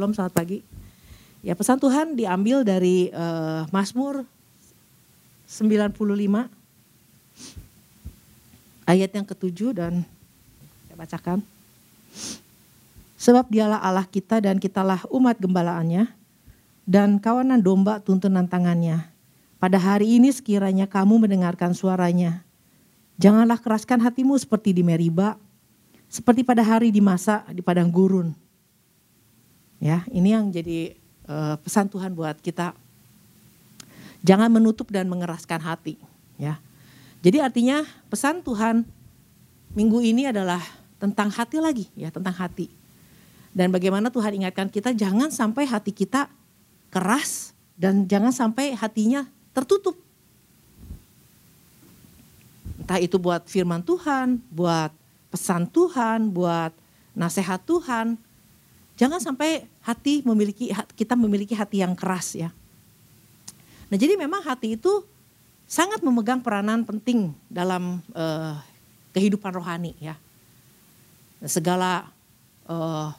Shalom, 0.00 0.16
selamat 0.16 0.32
pagi. 0.32 0.64
Ya 1.44 1.52
pesan 1.52 1.76
Tuhan 1.76 2.16
diambil 2.16 2.64
dari 2.64 3.12
uh, 3.12 3.68
Mazmur 3.68 4.24
95 5.44 5.92
ayat 8.88 9.10
yang 9.12 9.28
ketujuh 9.28 9.76
dan 9.76 10.00
saya 10.88 10.96
bacakan. 10.96 11.44
Sebab 13.20 13.52
dialah 13.52 13.76
Allah 13.76 14.08
kita 14.08 14.40
dan 14.40 14.56
kitalah 14.56 15.04
umat 15.12 15.36
gembalaannya 15.36 16.08
dan 16.88 17.20
kawanan 17.20 17.60
domba 17.60 18.00
tuntunan 18.00 18.48
tangannya. 18.48 19.04
Pada 19.60 19.76
hari 19.76 20.16
ini 20.16 20.32
sekiranya 20.32 20.88
kamu 20.88 21.28
mendengarkan 21.28 21.76
suaranya. 21.76 22.40
Janganlah 23.20 23.60
keraskan 23.60 24.00
hatimu 24.00 24.32
seperti 24.40 24.72
di 24.72 24.80
Meriba, 24.80 25.36
seperti 26.08 26.40
pada 26.40 26.64
hari 26.64 26.88
di 26.88 27.04
masa 27.04 27.44
di 27.52 27.60
padang 27.60 27.92
gurun. 27.92 28.32
Ya, 29.80 30.04
ini 30.12 30.36
yang 30.36 30.52
jadi 30.52 30.92
uh, 31.24 31.56
pesan 31.56 31.88
Tuhan 31.88 32.12
buat 32.12 32.36
kita. 32.44 32.76
Jangan 34.20 34.52
menutup 34.52 34.92
dan 34.92 35.08
mengeraskan 35.08 35.64
hati, 35.64 35.96
ya. 36.36 36.60
Jadi 37.24 37.40
artinya 37.40 37.88
pesan 38.12 38.44
Tuhan 38.44 38.84
minggu 39.72 40.04
ini 40.04 40.28
adalah 40.28 40.60
tentang 41.00 41.32
hati 41.32 41.56
lagi, 41.56 41.88
ya, 41.96 42.12
tentang 42.12 42.36
hati. 42.36 42.68
Dan 43.56 43.72
bagaimana 43.72 44.12
Tuhan 44.12 44.44
ingatkan 44.44 44.68
kita 44.68 44.92
jangan 44.92 45.32
sampai 45.32 45.64
hati 45.64 45.96
kita 45.96 46.28
keras 46.92 47.56
dan 47.80 48.04
jangan 48.04 48.36
sampai 48.36 48.76
hatinya 48.76 49.24
tertutup. 49.56 49.96
Entah 52.84 53.00
itu 53.00 53.16
buat 53.16 53.48
firman 53.48 53.80
Tuhan, 53.80 54.44
buat 54.52 54.92
pesan 55.32 55.64
Tuhan, 55.72 56.28
buat 56.28 56.76
nasihat 57.16 57.64
Tuhan, 57.64 58.20
Jangan 59.00 59.16
sampai 59.16 59.64
hati 59.80 60.20
memiliki 60.20 60.68
kita 60.92 61.16
memiliki 61.16 61.56
hati 61.56 61.80
yang 61.80 61.96
keras 61.96 62.36
ya. 62.36 62.52
Nah 63.88 63.96
jadi 63.96 64.12
memang 64.20 64.44
hati 64.44 64.76
itu 64.76 65.00
sangat 65.64 66.04
memegang 66.04 66.44
peranan 66.44 66.84
penting 66.84 67.32
dalam 67.48 68.04
uh, 68.12 68.60
kehidupan 69.16 69.56
rohani 69.56 69.96
ya. 69.96 70.20
Segala 71.48 72.12
uh, 72.68 73.16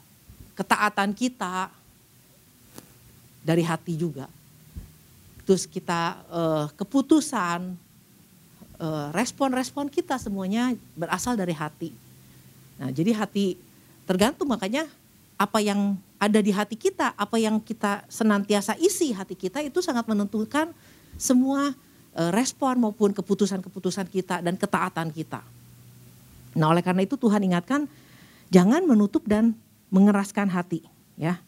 ketaatan 0.53 1.17
kita 1.17 1.73
dari 3.41 3.65
hati 3.65 3.97
juga. 3.97 4.29
Terus 5.49 5.65
kita 5.65 6.21
uh, 6.29 6.69
keputusan, 6.77 7.89
respon-respon 9.17 9.89
kita 9.89 10.21
semuanya 10.21 10.77
berasal 10.93 11.33
dari 11.33 11.57
hati. 11.57 11.89
Nah 12.77 12.93
jadi 12.93 13.17
hati 13.17 13.57
tergantung 14.05 14.49
makanya 14.49 14.85
apa 15.41 15.57
yang 15.57 15.97
ada 16.21 16.37
di 16.37 16.53
hati 16.53 16.77
kita, 16.77 17.17
apa 17.17 17.41
yang 17.41 17.57
kita 17.57 18.05
senantiasa 18.05 18.77
isi 18.77 19.09
hati 19.09 19.33
kita 19.33 19.57
itu 19.65 19.81
sangat 19.81 20.05
menentukan 20.05 20.69
semua 21.17 21.73
eh, 22.13 22.29
respon 22.29 22.77
maupun 22.77 23.09
keputusan-keputusan 23.09 24.05
kita 24.05 24.45
dan 24.45 24.53
ketaatan 24.53 25.09
kita. 25.09 25.41
Nah, 26.53 26.69
oleh 26.69 26.85
karena 26.85 27.01
itu 27.01 27.17
Tuhan 27.17 27.41
ingatkan 27.41 27.89
jangan 28.53 28.85
menutup 28.85 29.25
dan 29.25 29.57
mengeraskan 29.89 30.45
hati, 30.45 30.85
ya. 31.17 31.41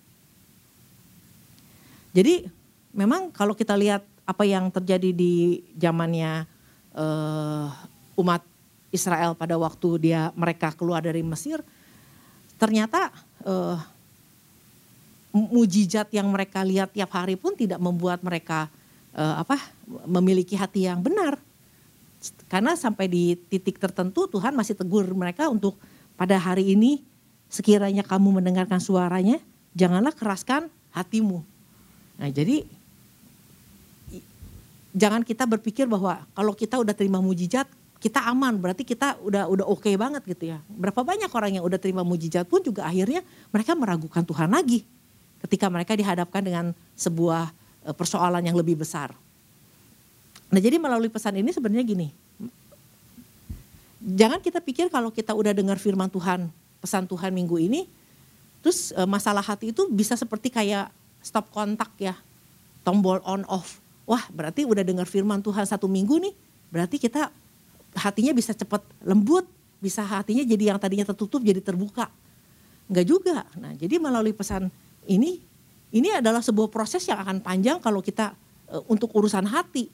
Jadi 2.17 2.49
memang 2.97 3.29
kalau 3.29 3.53
kita 3.53 3.77
lihat 3.77 4.01
apa 4.25 4.43
yang 4.45 4.69
terjadi 4.73 5.09
di 5.13 5.61
zamannya 5.77 6.45
uh, 6.93 7.67
umat 8.17 8.41
Israel 8.93 9.33
pada 9.33 9.57
waktu 9.57 9.89
dia 10.09 10.29
mereka 10.37 10.71
keluar 10.77 11.01
dari 11.01 11.25
Mesir, 11.25 11.59
ternyata 12.57 13.13
uh, 13.43 13.77
mujizat 15.33 16.13
yang 16.13 16.29
mereka 16.29 16.61
lihat 16.61 16.93
tiap 16.93 17.09
hari 17.13 17.33
pun 17.33 17.57
tidak 17.57 17.81
membuat 17.81 18.21
mereka 18.21 18.69
uh, 19.17 19.41
apa 19.41 19.57
memiliki 20.05 20.53
hati 20.53 20.85
yang 20.85 21.01
benar. 21.01 21.41
Karena 22.47 22.77
sampai 22.77 23.11
di 23.11 23.35
titik 23.35 23.81
tertentu 23.81 24.29
Tuhan 24.31 24.55
masih 24.55 24.77
tegur 24.77 25.03
mereka 25.11 25.51
untuk 25.51 25.75
pada 26.15 26.39
hari 26.39 26.71
ini 26.71 27.03
sekiranya 27.51 28.01
kamu 28.01 28.39
mendengarkan 28.39 28.79
suaranya, 28.79 29.37
janganlah 29.75 30.15
keraskan 30.15 30.71
hatimu. 30.95 31.43
Nah, 32.17 32.29
jadi 32.31 32.63
jangan 34.93 35.25
kita 35.25 35.43
berpikir 35.49 35.89
bahwa 35.89 36.23
kalau 36.31 36.53
kita 36.53 36.79
udah 36.79 36.93
terima 36.95 37.19
mujizat, 37.19 37.67
kita 38.03 38.19
aman, 38.27 38.59
berarti 38.59 38.83
kita 38.83 39.15
udah 39.23 39.47
udah 39.47 39.63
oke 39.63 39.87
okay 39.87 39.95
banget 39.95 40.27
gitu 40.27 40.51
ya. 40.51 40.59
Berapa 40.67 41.07
banyak 41.07 41.31
orang 41.31 41.55
yang 41.55 41.63
udah 41.63 41.79
terima 41.79 42.03
mujizat 42.03 42.43
pun 42.43 42.59
juga 42.59 42.83
akhirnya 42.83 43.23
mereka 43.55 43.71
meragukan 43.79 44.27
Tuhan 44.27 44.51
lagi 44.51 44.83
ketika 45.39 45.71
mereka 45.71 45.95
dihadapkan 45.95 46.43
dengan 46.43 46.65
sebuah 46.99 47.55
e, 47.87 47.95
persoalan 47.95 48.43
yang 48.43 48.59
lebih 48.59 48.75
besar. 48.75 49.15
Nah, 50.51 50.59
jadi 50.59 50.75
melalui 50.75 51.07
pesan 51.07 51.39
ini 51.39 51.55
sebenarnya 51.55 51.87
gini. 51.87 52.07
Jangan 54.03 54.43
kita 54.43 54.59
pikir 54.59 54.91
kalau 54.91 55.07
kita 55.07 55.31
udah 55.31 55.55
dengar 55.55 55.79
firman 55.79 56.11
Tuhan, 56.11 56.51
pesan 56.83 57.07
Tuhan 57.07 57.31
minggu 57.31 57.55
ini, 57.55 57.87
terus 58.59 58.91
e, 58.91 59.01
masalah 59.07 59.39
hati 59.39 59.71
itu 59.71 59.87
bisa 59.87 60.19
seperti 60.19 60.51
kayak 60.51 60.91
stop 61.23 61.47
kontak 61.55 61.87
ya, 61.95 62.19
tombol 62.83 63.23
on 63.23 63.47
off. 63.47 63.79
Wah, 64.03 64.27
berarti 64.27 64.67
udah 64.67 64.83
dengar 64.83 65.07
firman 65.07 65.39
Tuhan 65.39 65.63
satu 65.63 65.87
minggu 65.87 66.19
nih, 66.19 66.35
berarti 66.67 66.99
kita 66.99 67.31
hatinya 67.95 68.33
bisa 68.33 68.51
cepat 68.53 68.81
lembut, 69.05 69.45
bisa 69.83 70.03
hatinya 70.03 70.43
jadi 70.45 70.73
yang 70.73 70.79
tadinya 70.79 71.03
tertutup 71.03 71.43
jadi 71.43 71.59
terbuka. 71.59 72.07
Enggak 72.87 73.05
juga. 73.07 73.37
Nah, 73.59 73.75
jadi 73.75 73.99
melalui 73.99 74.35
pesan 74.35 74.71
ini 75.07 75.43
ini 75.93 76.09
adalah 76.09 76.41
sebuah 76.41 76.71
proses 76.73 77.05
yang 77.05 77.21
akan 77.21 77.39
panjang 77.39 77.77
kalau 77.79 78.01
kita 78.01 78.33
e, 78.67 78.79
untuk 78.89 79.13
urusan 79.13 79.45
hati. 79.45 79.87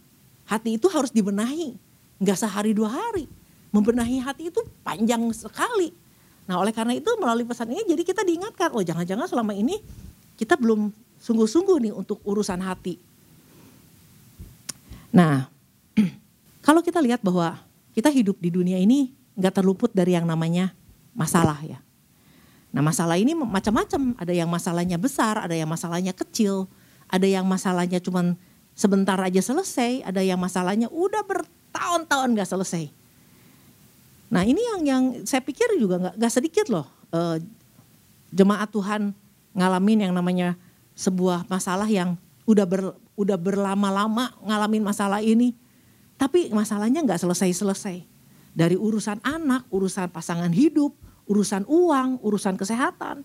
Hati 0.49 0.81
itu 0.81 0.89
harus 0.89 1.13
dibenahi, 1.13 1.77
enggak 2.17 2.37
sehari 2.39 2.73
dua 2.73 2.89
hari. 2.89 3.29
Membenahi 3.69 4.17
hati 4.17 4.49
itu 4.49 4.65
panjang 4.81 5.21
sekali. 5.29 5.93
Nah, 6.49 6.57
oleh 6.57 6.73
karena 6.73 6.97
itu 6.97 7.13
melalui 7.21 7.45
pesan 7.45 7.69
ini 7.69 7.85
jadi 7.85 8.01
kita 8.01 8.25
diingatkan, 8.25 8.73
oh 8.73 8.81
jangan-jangan 8.81 9.29
selama 9.29 9.53
ini 9.53 9.77
kita 10.33 10.57
belum 10.57 10.89
sungguh-sungguh 11.21 11.77
nih 11.85 11.93
untuk 11.93 12.17
urusan 12.25 12.57
hati. 12.65 12.97
Nah, 15.13 15.45
kalau 16.65 16.81
kita 16.81 16.97
lihat 16.97 17.21
bahwa 17.21 17.61
kita 17.99 18.07
hidup 18.07 18.39
di 18.39 18.47
dunia 18.47 18.79
ini 18.79 19.11
nggak 19.35 19.59
terluput 19.59 19.91
dari 19.91 20.15
yang 20.15 20.23
namanya 20.23 20.71
masalah 21.11 21.59
ya. 21.59 21.83
Nah 22.71 22.79
masalah 22.79 23.19
ini 23.19 23.35
macam-macam, 23.35 24.15
ada 24.15 24.31
yang 24.31 24.47
masalahnya 24.47 24.95
besar, 24.95 25.35
ada 25.35 25.51
yang 25.51 25.67
masalahnya 25.67 26.15
kecil, 26.15 26.71
ada 27.11 27.27
yang 27.27 27.43
masalahnya 27.43 27.99
cuma 27.99 28.39
sebentar 28.71 29.19
aja 29.19 29.43
selesai, 29.43 30.07
ada 30.07 30.23
yang 30.23 30.39
masalahnya 30.39 30.87
udah 30.87 31.27
bertahun-tahun 31.27 32.39
gak 32.39 32.47
selesai. 32.55 32.87
Nah 34.31 34.47
ini 34.47 34.63
yang 34.63 34.81
yang 34.87 35.03
saya 35.27 35.43
pikir 35.43 35.75
juga 35.75 35.99
nggak 35.99 36.15
gak 36.15 36.33
sedikit 36.39 36.71
loh 36.71 36.87
eh, 37.11 37.43
jemaat 38.31 38.71
Tuhan 38.71 39.11
ngalamin 39.57 40.07
yang 40.07 40.13
namanya 40.15 40.55
sebuah 40.95 41.49
masalah 41.51 41.89
yang 41.89 42.15
udah 42.47 42.63
ber, 42.63 42.93
udah 43.19 43.35
berlama-lama 43.35 44.31
ngalamin 44.45 44.85
masalah 44.85 45.19
ini 45.19 45.57
tapi 46.19 46.51
masalahnya 46.51 46.99
nggak 46.99 47.23
selesai-selesai. 47.23 48.03
Dari 48.51 48.75
urusan 48.75 49.23
anak, 49.23 49.71
urusan 49.71 50.11
pasangan 50.11 50.51
hidup, 50.51 50.91
urusan 51.31 51.63
uang, 51.63 52.19
urusan 52.19 52.59
kesehatan. 52.59 53.23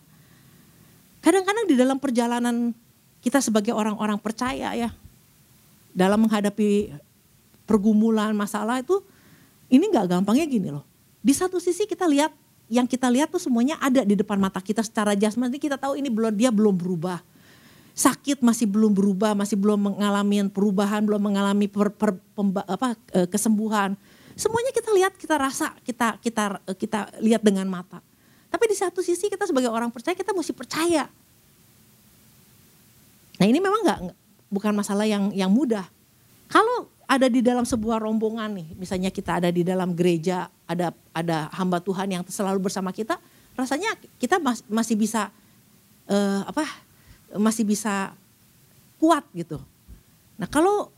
Kadang-kadang 1.18 1.66
di 1.66 1.74
dalam 1.74 1.98
perjalanan 1.98 2.70
kita 3.18 3.42
sebagai 3.42 3.74
orang-orang 3.74 4.14
percaya 4.22 4.70
ya, 4.78 4.94
dalam 5.90 6.22
menghadapi 6.22 6.94
pergumulan 7.66 8.30
masalah 8.30 8.78
itu, 8.78 9.02
ini 9.66 9.90
nggak 9.90 10.14
gampangnya 10.14 10.46
gini 10.46 10.70
loh. 10.70 10.86
Di 11.18 11.34
satu 11.34 11.58
sisi 11.58 11.90
kita 11.90 12.06
lihat, 12.06 12.30
yang 12.70 12.86
kita 12.86 13.10
lihat 13.10 13.32
tuh 13.32 13.42
semuanya 13.42 13.74
ada 13.82 14.06
di 14.06 14.14
depan 14.14 14.38
mata 14.38 14.62
kita 14.62 14.86
secara 14.86 15.18
jasmani, 15.18 15.58
kita 15.58 15.80
tahu 15.80 15.98
ini 15.98 16.12
belum 16.12 16.30
dia 16.36 16.54
belum 16.54 16.78
berubah 16.78 17.33
sakit 17.94 18.42
masih 18.42 18.66
belum 18.66 18.90
berubah, 18.90 19.38
masih 19.38 19.54
belum 19.54 19.94
mengalami 19.94 20.42
perubahan, 20.50 21.06
belum 21.06 21.22
mengalami 21.22 21.70
per, 21.70 21.94
per, 21.94 22.18
pemba, 22.34 22.66
apa, 22.66 22.98
e, 23.14 23.30
kesembuhan. 23.30 23.94
Semuanya 24.34 24.74
kita 24.74 24.90
lihat, 24.90 25.14
kita 25.14 25.38
rasa, 25.38 25.78
kita 25.86 26.18
kita 26.18 26.58
e, 26.66 26.72
kita 26.74 27.14
lihat 27.22 27.46
dengan 27.46 27.70
mata. 27.70 28.02
Tapi 28.50 28.64
di 28.66 28.74
satu 28.74 28.98
sisi 28.98 29.30
kita 29.30 29.46
sebagai 29.46 29.70
orang 29.70 29.94
percaya 29.94 30.18
kita 30.18 30.34
mesti 30.34 30.50
percaya. 30.50 31.06
Nah 33.38 33.46
ini 33.46 33.62
memang 33.62 33.80
nggak 33.86 34.00
bukan 34.50 34.74
masalah 34.74 35.06
yang 35.06 35.30
yang 35.30 35.50
mudah. 35.50 35.86
Kalau 36.50 36.90
ada 37.06 37.30
di 37.30 37.42
dalam 37.46 37.62
sebuah 37.62 38.02
rombongan 38.02 38.58
nih, 38.58 38.68
misalnya 38.74 39.10
kita 39.14 39.38
ada 39.38 39.50
di 39.54 39.62
dalam 39.62 39.94
gereja, 39.94 40.50
ada 40.66 40.90
ada 41.14 41.46
hamba 41.54 41.78
Tuhan 41.78 42.10
yang 42.10 42.22
selalu 42.26 42.58
bersama 42.58 42.90
kita, 42.90 43.18
rasanya 43.54 43.94
kita 44.18 44.42
mas, 44.42 44.66
masih 44.66 44.98
bisa 44.98 45.30
uh, 46.10 46.42
apa 46.46 46.83
masih 47.36 47.66
bisa 47.66 48.14
kuat 49.02 49.26
gitu. 49.34 49.58
Nah 50.38 50.46
kalau 50.46 50.90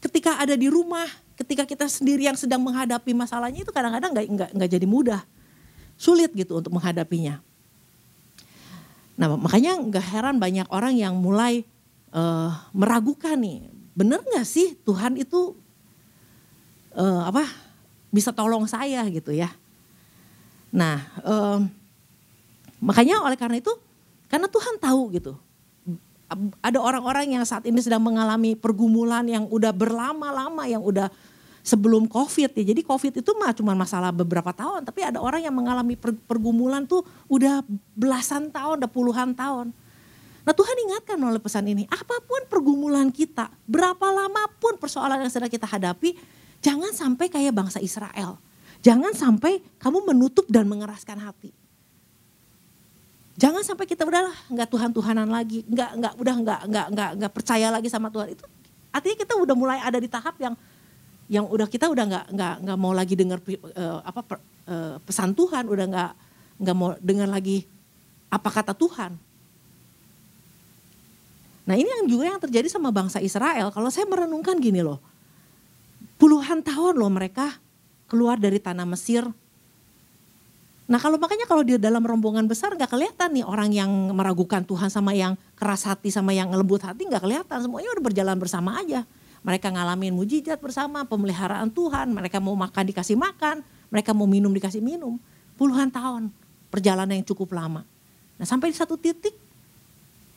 ketika 0.00 0.40
ada 0.40 0.56
di 0.56 0.68
rumah, 0.68 1.08
ketika 1.36 1.64
kita 1.68 1.88
sendiri 1.88 2.28
yang 2.28 2.36
sedang 2.36 2.60
menghadapi 2.60 3.12
masalahnya 3.16 3.64
itu 3.64 3.72
kadang-kadang 3.72 4.12
nggak 4.12 4.26
nggak 4.28 4.50
nggak 4.56 4.70
jadi 4.70 4.86
mudah, 4.88 5.20
sulit 6.00 6.32
gitu 6.32 6.60
untuk 6.60 6.72
menghadapinya. 6.72 7.40
Nah 9.20 9.36
makanya 9.36 9.76
nggak 9.76 10.06
heran 10.16 10.36
banyak 10.40 10.64
orang 10.72 10.96
yang 10.96 11.12
mulai 11.16 11.64
uh, 12.16 12.56
meragukan 12.72 13.36
nih, 13.36 13.68
bener 13.92 14.24
nggak 14.24 14.46
sih 14.48 14.72
Tuhan 14.80 15.20
itu 15.20 15.52
uh, 16.96 17.28
apa 17.28 17.44
bisa 18.08 18.32
tolong 18.32 18.64
saya 18.64 19.04
gitu 19.12 19.36
ya? 19.36 19.52
Nah 20.72 21.04
uh, 21.20 21.60
makanya 22.80 23.20
oleh 23.20 23.36
karena 23.36 23.60
itu, 23.60 23.72
karena 24.32 24.48
Tuhan 24.48 24.80
tahu 24.80 25.12
gitu, 25.12 25.36
ada 26.62 26.78
orang-orang 26.78 27.34
yang 27.34 27.44
saat 27.44 27.66
ini 27.66 27.82
sedang 27.82 28.02
mengalami 28.02 28.54
pergumulan 28.54 29.26
yang 29.26 29.50
udah 29.50 29.74
berlama-lama, 29.74 30.62
yang 30.70 30.80
udah 30.80 31.10
sebelum 31.60 32.06
COVID 32.06 32.56
ya. 32.56 32.64
Jadi 32.72 32.80
COVID 32.86 33.20
itu 33.20 33.30
mah 33.36 33.52
cuma 33.52 33.74
masalah 33.74 34.14
beberapa 34.14 34.54
tahun, 34.54 34.86
tapi 34.86 35.04
ada 35.04 35.18
orang 35.18 35.44
yang 35.44 35.52
mengalami 35.52 35.98
pergumulan 35.98 36.86
tuh 36.86 37.04
udah 37.26 37.66
belasan 37.92 38.48
tahun, 38.48 38.80
udah 38.80 38.90
puluhan 38.90 39.34
tahun. 39.34 39.74
Nah 40.40 40.52
Tuhan 40.56 40.76
ingatkan 40.88 41.20
oleh 41.20 41.36
pesan 41.42 41.68
ini, 41.68 41.84
apa 41.90 42.16
pun 42.24 42.48
pergumulan 42.48 43.12
kita, 43.12 43.52
berapa 43.68 44.06
lama 44.08 44.48
pun 44.56 44.80
persoalan 44.80 45.20
yang 45.20 45.32
sedang 45.32 45.52
kita 45.52 45.68
hadapi, 45.68 46.16
jangan 46.64 46.96
sampai 46.96 47.28
kayak 47.28 47.52
bangsa 47.52 47.76
Israel. 47.82 48.40
Jangan 48.80 49.12
sampai 49.12 49.60
kamu 49.76 50.08
menutup 50.08 50.48
dan 50.48 50.64
mengeraskan 50.64 51.20
hati. 51.20 51.52
Jangan 53.38 53.62
sampai 53.62 53.86
kita 53.86 54.02
udahlah 54.02 54.34
nggak 54.50 54.68
Tuhan 54.68 54.90
Tuhanan 54.90 55.28
lagi, 55.30 55.62
nggak 55.68 55.90
nggak 55.96 56.12
udah 56.18 56.34
nggak 56.42 56.60
nggak 56.66 56.86
nggak 56.92 57.10
nggak 57.20 57.32
percaya 57.32 57.68
lagi 57.70 57.88
sama 57.90 58.10
Tuhan 58.10 58.34
itu. 58.34 58.44
Artinya 58.90 59.16
kita 59.22 59.34
udah 59.38 59.54
mulai 59.54 59.78
ada 59.78 59.98
di 60.02 60.10
tahap 60.10 60.34
yang 60.42 60.54
yang 61.30 61.46
udah 61.46 61.70
kita 61.70 61.86
udah 61.86 62.04
nggak 62.10 62.26
nggak 62.34 62.54
nggak 62.66 62.78
mau 62.78 62.90
lagi 62.90 63.14
dengar 63.14 63.38
uh, 63.46 64.02
apa 64.02 64.20
uh, 64.66 64.98
pesan 65.06 65.30
Tuhan, 65.32 65.70
udah 65.70 65.86
nggak 65.86 66.12
nggak 66.60 66.76
mau 66.76 66.98
dengar 66.98 67.28
lagi 67.30 67.64
apa 68.28 68.48
kata 68.50 68.74
Tuhan. 68.74 69.14
Nah 71.70 71.74
ini 71.78 71.86
yang 71.86 72.06
juga 72.10 72.24
yang 72.34 72.40
terjadi 72.42 72.66
sama 72.66 72.90
bangsa 72.90 73.22
Israel. 73.22 73.70
Kalau 73.70 73.88
saya 73.94 74.02
merenungkan 74.10 74.58
gini 74.58 74.82
loh, 74.82 74.98
puluhan 76.18 76.66
tahun 76.66 76.98
loh 76.98 77.08
mereka 77.14 77.56
keluar 78.10 78.42
dari 78.42 78.58
tanah 78.58 78.82
Mesir 78.84 79.22
Nah 80.90 80.98
kalau 80.98 81.22
makanya 81.22 81.46
kalau 81.46 81.62
di 81.62 81.78
dalam 81.78 82.02
rombongan 82.02 82.50
besar 82.50 82.74
nggak 82.74 82.90
kelihatan 82.90 83.30
nih 83.30 83.46
orang 83.46 83.70
yang 83.70 83.86
meragukan 84.10 84.66
Tuhan 84.66 84.90
sama 84.90 85.14
yang 85.14 85.38
keras 85.54 85.86
hati 85.86 86.10
sama 86.10 86.34
yang 86.34 86.50
lembut 86.50 86.82
hati 86.82 87.06
nggak 87.06 87.22
kelihatan. 87.22 87.62
Semuanya 87.62 87.94
udah 87.94 88.04
berjalan 88.10 88.34
bersama 88.34 88.74
aja. 88.82 89.06
Mereka 89.46 89.70
ngalamin 89.70 90.10
mujizat 90.10 90.58
bersama, 90.58 91.06
pemeliharaan 91.06 91.70
Tuhan. 91.70 92.10
Mereka 92.10 92.42
mau 92.42 92.58
makan 92.58 92.90
dikasih 92.90 93.14
makan, 93.14 93.62
mereka 93.86 94.10
mau 94.10 94.26
minum 94.26 94.50
dikasih 94.50 94.82
minum. 94.82 95.14
Puluhan 95.54 95.94
tahun 95.94 96.34
perjalanan 96.74 97.22
yang 97.22 97.26
cukup 97.30 97.54
lama. 97.54 97.86
Nah 98.34 98.46
sampai 98.50 98.74
di 98.74 98.76
satu 98.76 98.98
titik 98.98 99.38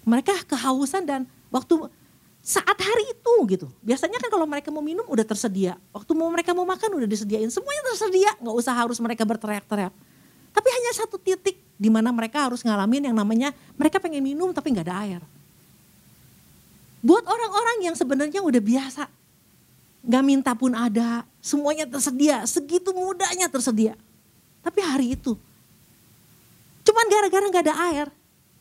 mereka 0.05 0.37
kehausan 0.45 1.01
dan 1.01 1.25
waktu 1.49 1.89
saat 2.45 2.77
hari 2.77 3.09
itu 3.09 3.33
gitu. 3.57 3.67
Biasanya 3.81 4.21
kan 4.21 4.29
kalau 4.29 4.45
mereka 4.45 4.69
mau 4.69 4.85
minum 4.85 5.07
udah 5.09 5.25
tersedia. 5.25 5.81
Waktu 5.89 6.13
mau 6.13 6.29
mereka 6.29 6.53
mau 6.53 6.67
makan 6.69 6.93
udah 7.01 7.09
disediain. 7.09 7.49
Semuanya 7.49 7.81
tersedia, 7.89 8.37
nggak 8.37 8.53
usah 8.53 8.77
harus 8.77 9.01
mereka 9.01 9.25
berteriak-teriak. 9.25 10.12
Tapi 10.53 10.69
hanya 10.69 10.91
satu 10.93 11.17
titik 11.17 11.57
di 11.75 11.89
mana 11.89 12.13
mereka 12.13 12.45
harus 12.45 12.61
ngalamin 12.61 13.09
yang 13.11 13.17
namanya 13.17 13.51
mereka 13.75 13.97
pengen 13.97 14.21
minum 14.21 14.53
tapi 14.53 14.71
nggak 14.71 14.87
ada 14.87 14.97
air. 15.03 15.21
Buat 17.03 17.27
orang-orang 17.27 17.91
yang 17.91 17.95
sebenarnya 17.99 18.39
udah 18.39 18.61
biasa, 18.63 19.03
nggak 20.07 20.23
minta 20.23 20.55
pun 20.55 20.71
ada, 20.71 21.27
semuanya 21.43 21.83
tersedia, 21.83 22.47
segitu 22.47 22.95
mudahnya 22.95 23.51
tersedia. 23.51 23.99
Tapi 24.63 24.79
hari 24.79 25.19
itu, 25.19 25.35
cuman 26.87 27.05
gara-gara 27.11 27.43
nggak 27.43 27.65
ada 27.67 27.75
air, 27.91 28.07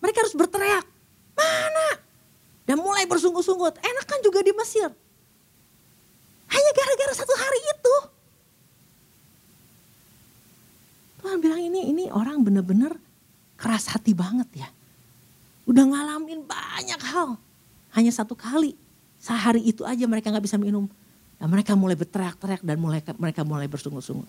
mereka 0.02 0.26
harus 0.26 0.34
berteriak, 0.34 0.82
mana? 1.38 2.02
Dan 2.66 2.82
mulai 2.82 3.06
bersungguh-sungguh, 3.06 3.78
enak 3.78 4.06
kan 4.10 4.18
juga 4.26 4.42
di 4.42 4.50
Mesir. 4.50 4.90
Hanya 6.50 6.70
gara-gara 6.74 7.14
satu 7.14 7.34
hari 7.38 7.60
itu. 7.62 7.96
Tuhan 11.22 11.38
bilang 11.38 11.62
ini 11.62 11.88
ini 11.94 12.04
orang 12.10 12.42
bener-bener 12.42 12.98
keras 13.54 13.86
hati 13.94 14.10
banget 14.10 14.66
ya. 14.66 14.68
Udah 15.70 15.86
ngalamin 15.86 16.42
banyak 16.42 16.98
hal. 16.98 17.38
Hanya 17.94 18.10
satu 18.10 18.34
kali. 18.34 18.74
Sehari 19.22 19.62
itu 19.62 19.86
aja 19.86 20.02
mereka 20.10 20.34
nggak 20.34 20.42
bisa 20.42 20.58
minum. 20.58 20.90
Dan 21.38 21.46
mereka 21.46 21.78
mulai 21.78 21.94
berteriak-teriak 21.94 22.66
dan 22.66 22.76
mulai 22.82 22.98
mereka 23.14 23.46
mulai 23.46 23.70
bersungguh-sungguh. 23.70 24.26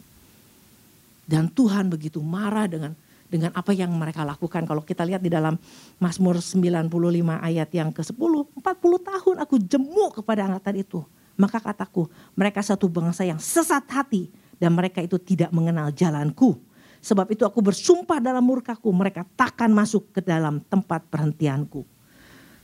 Dan 1.26 1.50
Tuhan 1.50 1.90
begitu 1.90 2.22
marah 2.22 2.70
dengan 2.70 2.94
dengan 3.26 3.50
apa 3.58 3.74
yang 3.74 3.90
mereka 3.90 4.22
lakukan. 4.22 4.62
Kalau 4.70 4.86
kita 4.86 5.02
lihat 5.02 5.26
di 5.26 5.34
dalam 5.34 5.58
Mazmur 5.98 6.38
95 6.38 6.94
ayat 7.42 7.70
yang 7.74 7.90
ke-10, 7.90 8.34
40 8.62 9.10
tahun 9.10 9.36
aku 9.42 9.56
jemu 9.58 10.06
kepada 10.22 10.46
angkatan 10.46 10.86
itu. 10.86 11.02
Maka 11.34 11.58
kataku, 11.58 12.06
mereka 12.38 12.62
satu 12.62 12.86
bangsa 12.86 13.26
yang 13.26 13.42
sesat 13.42 13.82
hati 13.90 14.30
dan 14.62 14.70
mereka 14.78 15.02
itu 15.02 15.18
tidak 15.18 15.50
mengenal 15.50 15.90
jalanku. 15.90 16.62
Sebab 17.04 17.36
itu 17.36 17.44
aku 17.44 17.60
bersumpah 17.60 18.24
dalam 18.24 18.40
murkaku 18.40 18.88
mereka 18.96 19.28
takkan 19.36 19.68
masuk 19.76 20.16
ke 20.16 20.24
dalam 20.24 20.64
tempat 20.72 21.04
perhentianku. 21.12 21.84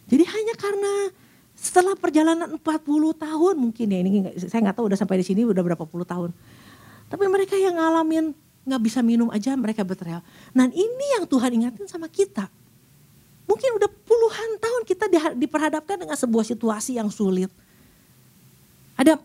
Jadi 0.08 0.24
hanya 0.24 0.56
karena 0.56 1.12
setelah 1.60 1.92
perjalanan 2.00 2.56
40 2.56 2.64
tahun 3.20 3.56
mungkin 3.60 3.88
ya 3.92 4.00
ini 4.00 4.10
saya 4.48 4.64
nggak 4.64 4.80
tahu 4.80 4.88
udah 4.88 4.96
sampai 4.96 5.20
di 5.20 5.28
sini 5.28 5.44
udah 5.44 5.60
berapa 5.60 5.84
puluh 5.84 6.08
tahun. 6.08 6.32
Tapi 7.12 7.26
mereka 7.28 7.60
yang 7.60 7.76
ngalamin 7.76 8.32
nggak 8.64 8.82
bisa 8.82 9.04
minum 9.04 9.28
aja 9.28 9.52
mereka 9.60 9.84
berteriak. 9.84 10.24
Nah 10.56 10.72
ini 10.72 11.20
yang 11.20 11.28
Tuhan 11.28 11.52
ingatin 11.60 11.92
sama 11.92 12.08
kita. 12.08 12.48
Mungkin 13.44 13.76
udah 13.76 13.92
puluhan 14.08 14.50
tahun 14.62 14.82
kita 14.88 15.06
diperhadapkan 15.36 16.00
dengan 16.00 16.16
sebuah 16.16 16.48
situasi 16.48 16.96
yang 16.96 17.12
sulit. 17.12 17.52
Ada 18.96 19.20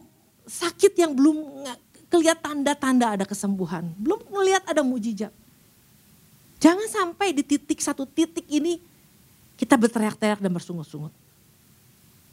sakit 0.48 0.98
yang 0.98 1.14
belum 1.14 1.62
Kelihat 2.14 2.38
tanda-tanda 2.38 3.18
ada 3.18 3.26
kesembuhan. 3.26 3.90
Belum 3.98 4.22
melihat 4.30 4.62
ada 4.70 4.86
mujizat. 4.86 5.34
Jangan 6.62 6.86
sampai 6.86 7.34
di 7.34 7.42
titik 7.42 7.82
satu 7.82 8.06
titik 8.06 8.46
ini 8.46 8.78
kita 9.58 9.74
berteriak-teriak 9.74 10.38
dan 10.38 10.54
bersungut-sungut. 10.54 11.10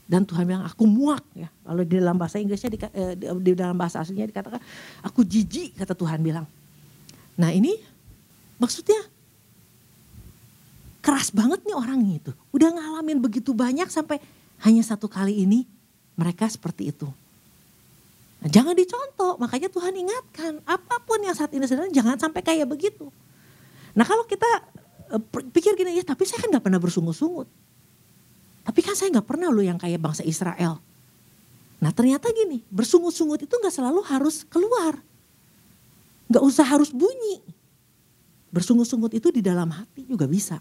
Dan 0.05 0.21
Tuhan 0.21 0.45
bilang 0.45 0.61
aku 0.69 0.85
muak 0.85 1.25
ya. 1.33 1.49
Kalau 1.65 1.81
di 1.81 1.97
dalam 1.97 2.13
bahasa 2.13 2.37
Inggrisnya 2.37 2.69
di, 2.69 2.77
eh, 2.77 3.17
di 3.17 3.51
dalam 3.57 3.73
bahasa 3.73 4.05
aslinya 4.05 4.29
dikatakan 4.29 4.61
aku 5.01 5.25
jijik 5.25 5.73
kata 5.81 5.97
Tuhan 5.97 6.21
bilang. 6.21 6.45
Nah 7.41 7.49
ini 7.49 7.73
maksudnya 8.61 9.01
keras 11.01 11.33
banget 11.33 11.65
nih 11.65 11.73
orang 11.73 12.05
itu. 12.05 12.29
Udah 12.53 12.69
ngalamin 12.69 13.17
begitu 13.17 13.49
banyak 13.49 13.89
sampai 13.89 14.21
hanya 14.61 14.85
satu 14.85 15.09
kali 15.09 15.41
ini 15.41 15.65
mereka 16.13 16.45
seperti 16.45 16.93
itu. 16.93 17.09
Nah, 18.41 18.49
jangan 18.49 18.73
dicontoh, 18.73 19.37
makanya 19.37 19.69
Tuhan 19.69 19.93
ingatkan 19.93 20.65
apa 20.65 20.97
pun 21.05 21.21
yang 21.21 21.37
saat 21.37 21.53
ini 21.53 21.61
sedang 21.69 21.93
jangan 21.93 22.17
sampai 22.17 22.41
kayak 22.41 22.65
begitu. 22.65 23.13
Nah 23.95 24.05
kalau 24.07 24.23
kita 24.23 24.47
uh, 25.15 25.21
pikir 25.51 25.75
gini 25.75 25.99
ya 25.99 26.03
tapi 26.05 26.23
saya 26.23 26.43
kan 26.43 26.49
gak 26.51 26.63
pernah 26.63 26.79
bersungut-sungut. 26.79 27.47
Tapi 28.61 28.79
kan 28.85 28.93
saya 28.95 29.11
gak 29.19 29.27
pernah 29.27 29.51
loh 29.51 29.63
yang 29.63 29.75
kayak 29.75 29.99
bangsa 29.99 30.23
Israel. 30.23 30.79
Nah 31.81 31.91
ternyata 31.91 32.29
gini 32.31 32.63
bersungut-sungut 32.71 33.41
itu 33.43 33.51
gak 33.51 33.73
selalu 33.73 33.99
harus 34.07 34.47
keluar. 34.47 34.99
Gak 36.31 36.43
usah 36.43 36.63
harus 36.63 36.95
bunyi. 36.95 37.43
Bersungut-sungut 38.51 39.11
itu 39.15 39.31
di 39.31 39.43
dalam 39.43 39.71
hati 39.71 40.07
juga 40.07 40.27
bisa. 40.27 40.59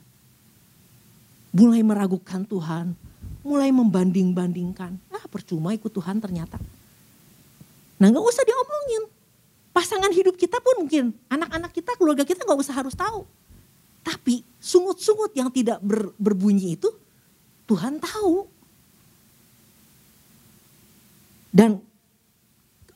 Mulai 1.51 1.83
meragukan 1.83 2.47
Tuhan, 2.47 2.95
mulai 3.43 3.75
membanding-bandingkan. 3.75 4.95
Ah 5.11 5.27
percuma 5.27 5.75
ikut 5.75 5.91
Tuhan 5.91 6.23
ternyata. 6.23 6.59
Nah 8.01 8.09
gak 8.09 8.25
usah 8.25 8.43
diomongin. 8.49 9.13
Pasangan 9.71 10.11
hidup 10.11 10.35
kita 10.35 10.59
pun 10.59 10.83
mungkin, 10.83 11.15
anak-anak 11.31 11.71
kita, 11.71 11.95
keluarga 11.95 12.27
kita 12.27 12.43
gak 12.43 12.59
usah 12.59 12.75
harus 12.75 12.97
tahu. 12.97 13.29
Tapi 14.01 14.43
sungut-sungut 14.59 15.31
yang 15.37 15.53
tidak 15.53 15.79
ber, 15.85 16.11
berbunyi 16.17 16.75
itu 16.75 16.89
Tuhan 17.69 18.01
tahu. 18.01 18.49
Dan 21.53 21.79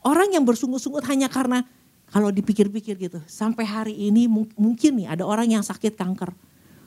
orang 0.01 0.33
yang 0.33 0.43
bersungut-sungut 0.43 1.05
hanya 1.07 1.29
karena 1.29 1.63
kalau 2.09 2.33
dipikir-pikir 2.33 2.95
gitu, 2.97 3.19
sampai 3.29 3.63
hari 3.63 3.95
ini 3.95 4.27
mungkin 4.31 4.91
nih 5.03 5.07
ada 5.15 5.23
orang 5.23 5.47
yang 5.51 5.63
sakit 5.63 5.93
kanker. 5.95 6.33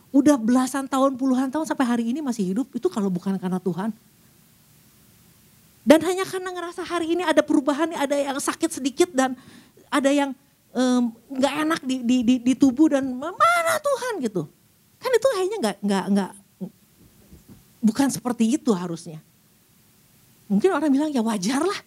Udah 0.08 0.40
belasan 0.40 0.88
tahun, 0.88 1.20
puluhan 1.20 1.52
tahun 1.52 1.68
sampai 1.68 1.84
hari 1.84 2.04
ini 2.08 2.24
masih 2.24 2.50
hidup, 2.50 2.72
itu 2.72 2.88
kalau 2.88 3.12
bukan 3.12 3.36
karena 3.36 3.60
Tuhan. 3.60 3.92
Dan 5.86 6.04
hanya 6.04 6.24
karena 6.28 6.50
ngerasa 6.52 6.84
hari 6.84 7.16
ini 7.16 7.22
ada 7.24 7.40
perubahan, 7.40 7.90
ada 7.96 8.16
yang 8.16 8.36
sakit 8.36 8.70
sedikit 8.70 9.08
dan 9.10 9.34
ada 9.88 10.10
yang 10.12 10.30
nggak 11.32 11.54
um, 11.54 11.62
enak 11.64 11.80
di, 11.82 12.04
di, 12.04 12.16
di, 12.22 12.34
di 12.44 12.54
tubuh 12.54 12.92
dan 12.92 13.08
mana 13.16 13.72
Tuhan 13.80 14.20
gitu. 14.20 14.44
Kan 15.00 15.10
itu 15.14 15.26
kayaknya 15.32 15.58
nggak 15.64 15.76
nggak 15.80 16.04
nggak 16.12 16.30
bukan 17.80 18.08
seperti 18.12 18.58
itu 18.58 18.70
harusnya. 18.76 19.22
Mungkin 20.48 20.72
orang 20.72 20.90
bilang 20.92 21.10
ya 21.12 21.24
wajar 21.24 21.60
lah. 21.60 21.80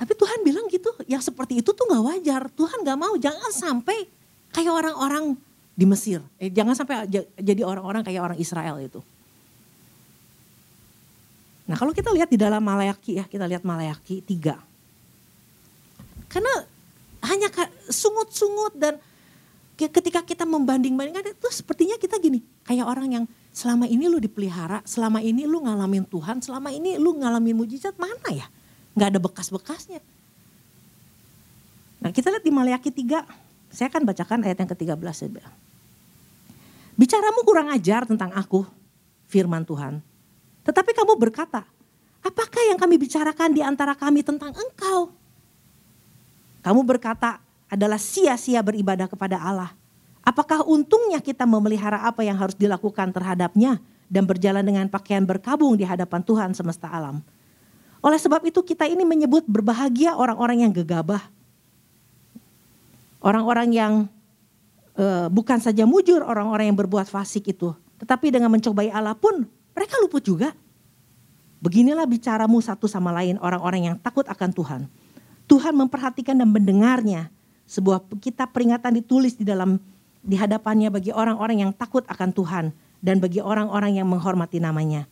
Tapi 0.00 0.16
Tuhan 0.16 0.40
bilang 0.40 0.64
gitu, 0.72 0.88
yang 1.04 1.20
seperti 1.20 1.60
itu 1.60 1.76
tuh 1.76 1.84
nggak 1.84 2.04
wajar. 2.04 2.42
Tuhan 2.56 2.80
nggak 2.80 2.98
mau, 2.98 3.14
jangan 3.20 3.52
sampai 3.52 4.08
kayak 4.48 4.72
orang-orang 4.72 5.36
di 5.76 5.84
Mesir. 5.84 6.24
Eh, 6.40 6.48
jangan 6.48 6.72
sampai 6.72 7.04
jadi 7.36 7.62
orang-orang 7.64 8.00
kayak 8.00 8.32
orang 8.32 8.38
Israel 8.40 8.80
itu. 8.80 9.04
Nah 11.70 11.78
kalau 11.78 11.94
kita 11.94 12.10
lihat 12.10 12.26
di 12.26 12.34
dalam 12.34 12.58
Malayaki 12.58 13.22
ya, 13.22 13.30
kita 13.30 13.46
lihat 13.46 13.62
Malayaki 13.62 14.26
3. 14.26 14.58
Karena 16.26 16.54
hanya 17.30 17.46
sungut-sungut 17.86 18.74
dan 18.74 18.98
ketika 19.78 20.26
kita 20.26 20.42
membanding-bandingkan 20.42 21.30
itu 21.30 21.46
sepertinya 21.54 21.94
kita 21.94 22.18
gini, 22.18 22.42
kayak 22.66 22.90
orang 22.90 23.22
yang 23.22 23.24
selama 23.54 23.86
ini 23.86 24.10
lu 24.10 24.18
dipelihara, 24.18 24.82
selama 24.82 25.22
ini 25.22 25.46
lu 25.46 25.62
ngalamin 25.62 26.02
Tuhan, 26.10 26.42
selama 26.42 26.74
ini 26.74 26.98
lu 26.98 27.14
ngalamin 27.22 27.54
mujizat 27.54 27.94
mana 28.02 28.34
ya? 28.34 28.50
Gak 28.98 29.14
ada 29.14 29.22
bekas-bekasnya. 29.22 30.02
Nah 32.02 32.10
kita 32.10 32.34
lihat 32.34 32.42
di 32.42 32.50
Malayaki 32.50 32.90
3, 32.90 33.22
saya 33.70 33.86
akan 33.86 34.02
bacakan 34.10 34.42
ayat 34.42 34.58
yang 34.58 34.70
ke-13. 34.74 35.38
Bicaramu 36.98 37.40
kurang 37.46 37.70
ajar 37.70 38.10
tentang 38.10 38.34
aku, 38.34 38.66
firman 39.30 39.62
Tuhan. 39.62 40.09
Tetapi 40.64 40.90
kamu 40.92 41.16
berkata, 41.16 41.64
apakah 42.20 42.62
yang 42.68 42.76
kami 42.76 43.00
bicarakan 43.00 43.50
di 43.56 43.64
antara 43.64 43.96
kami 43.96 44.20
tentang 44.20 44.52
engkau? 44.52 45.12
Kamu 46.60 46.84
berkata 46.84 47.40
adalah 47.70 47.96
sia-sia 47.96 48.60
beribadah 48.60 49.08
kepada 49.08 49.40
Allah. 49.40 49.72
Apakah 50.20 50.60
untungnya 50.68 51.24
kita 51.24 51.48
memelihara 51.48 52.04
apa 52.04 52.20
yang 52.20 52.36
harus 52.36 52.52
dilakukan 52.52 53.08
terhadapnya 53.08 53.80
dan 54.12 54.28
berjalan 54.28 54.60
dengan 54.60 54.84
pakaian 54.92 55.24
berkabung 55.24 55.80
di 55.80 55.88
hadapan 55.88 56.20
Tuhan 56.20 56.50
semesta 56.52 56.92
alam? 56.92 57.24
Oleh 58.04 58.20
sebab 58.20 58.44
itu 58.44 58.60
kita 58.60 58.84
ini 58.84 59.04
menyebut 59.04 59.48
berbahagia 59.48 60.16
orang-orang 60.16 60.68
yang 60.68 60.72
gegabah. 60.72 61.24
Orang-orang 63.20 63.68
yang 63.72 63.92
uh, 64.96 65.28
bukan 65.32 65.60
saja 65.60 65.84
mujur 65.84 66.24
orang-orang 66.24 66.72
yang 66.72 66.78
berbuat 66.80 67.08
fasik 67.08 67.52
itu. 67.52 67.72
Tetapi 68.00 68.32
dengan 68.32 68.48
mencobai 68.52 68.88
Allah 68.88 69.16
pun 69.16 69.44
mereka 69.80 69.96
luput 69.96 70.20
juga. 70.20 70.52
Beginilah 71.64 72.04
bicaramu 72.04 72.60
satu 72.60 72.84
sama 72.84 73.16
lain 73.16 73.40
orang-orang 73.40 73.88
yang 73.88 73.96
takut 73.96 74.28
akan 74.28 74.52
Tuhan. 74.52 74.80
Tuhan 75.48 75.72
memperhatikan 75.72 76.36
dan 76.36 76.52
mendengarnya. 76.52 77.32
Sebuah 77.64 78.04
kitab 78.20 78.52
peringatan 78.52 79.00
ditulis 79.00 79.40
di 79.40 79.48
dalam 79.48 79.80
di 80.20 80.36
hadapannya 80.36 80.92
bagi 80.92 81.16
orang-orang 81.16 81.64
yang 81.64 81.72
takut 81.72 82.04
akan 82.04 82.28
Tuhan 82.36 82.64
dan 83.00 83.16
bagi 83.24 83.40
orang-orang 83.40 83.96
yang 83.96 84.04
menghormati 84.04 84.60
namanya. 84.60 85.08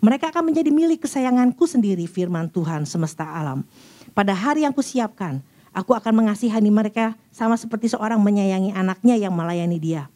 Mereka 0.00 0.32
akan 0.32 0.48
menjadi 0.48 0.72
milik 0.72 1.04
kesayanganku 1.04 1.68
sendiri 1.68 2.08
firman 2.08 2.48
Tuhan 2.48 2.88
semesta 2.88 3.36
alam. 3.36 3.68
Pada 4.16 4.32
hari 4.32 4.64
yang 4.64 4.72
kusiapkan, 4.72 5.44
aku 5.76 5.92
akan 5.92 6.24
mengasihani 6.24 6.72
mereka 6.72 7.12
sama 7.28 7.60
seperti 7.60 7.92
seorang 7.92 8.16
menyayangi 8.24 8.72
anaknya 8.72 9.20
yang 9.20 9.36
melayani 9.36 9.76
dia. 9.76 10.08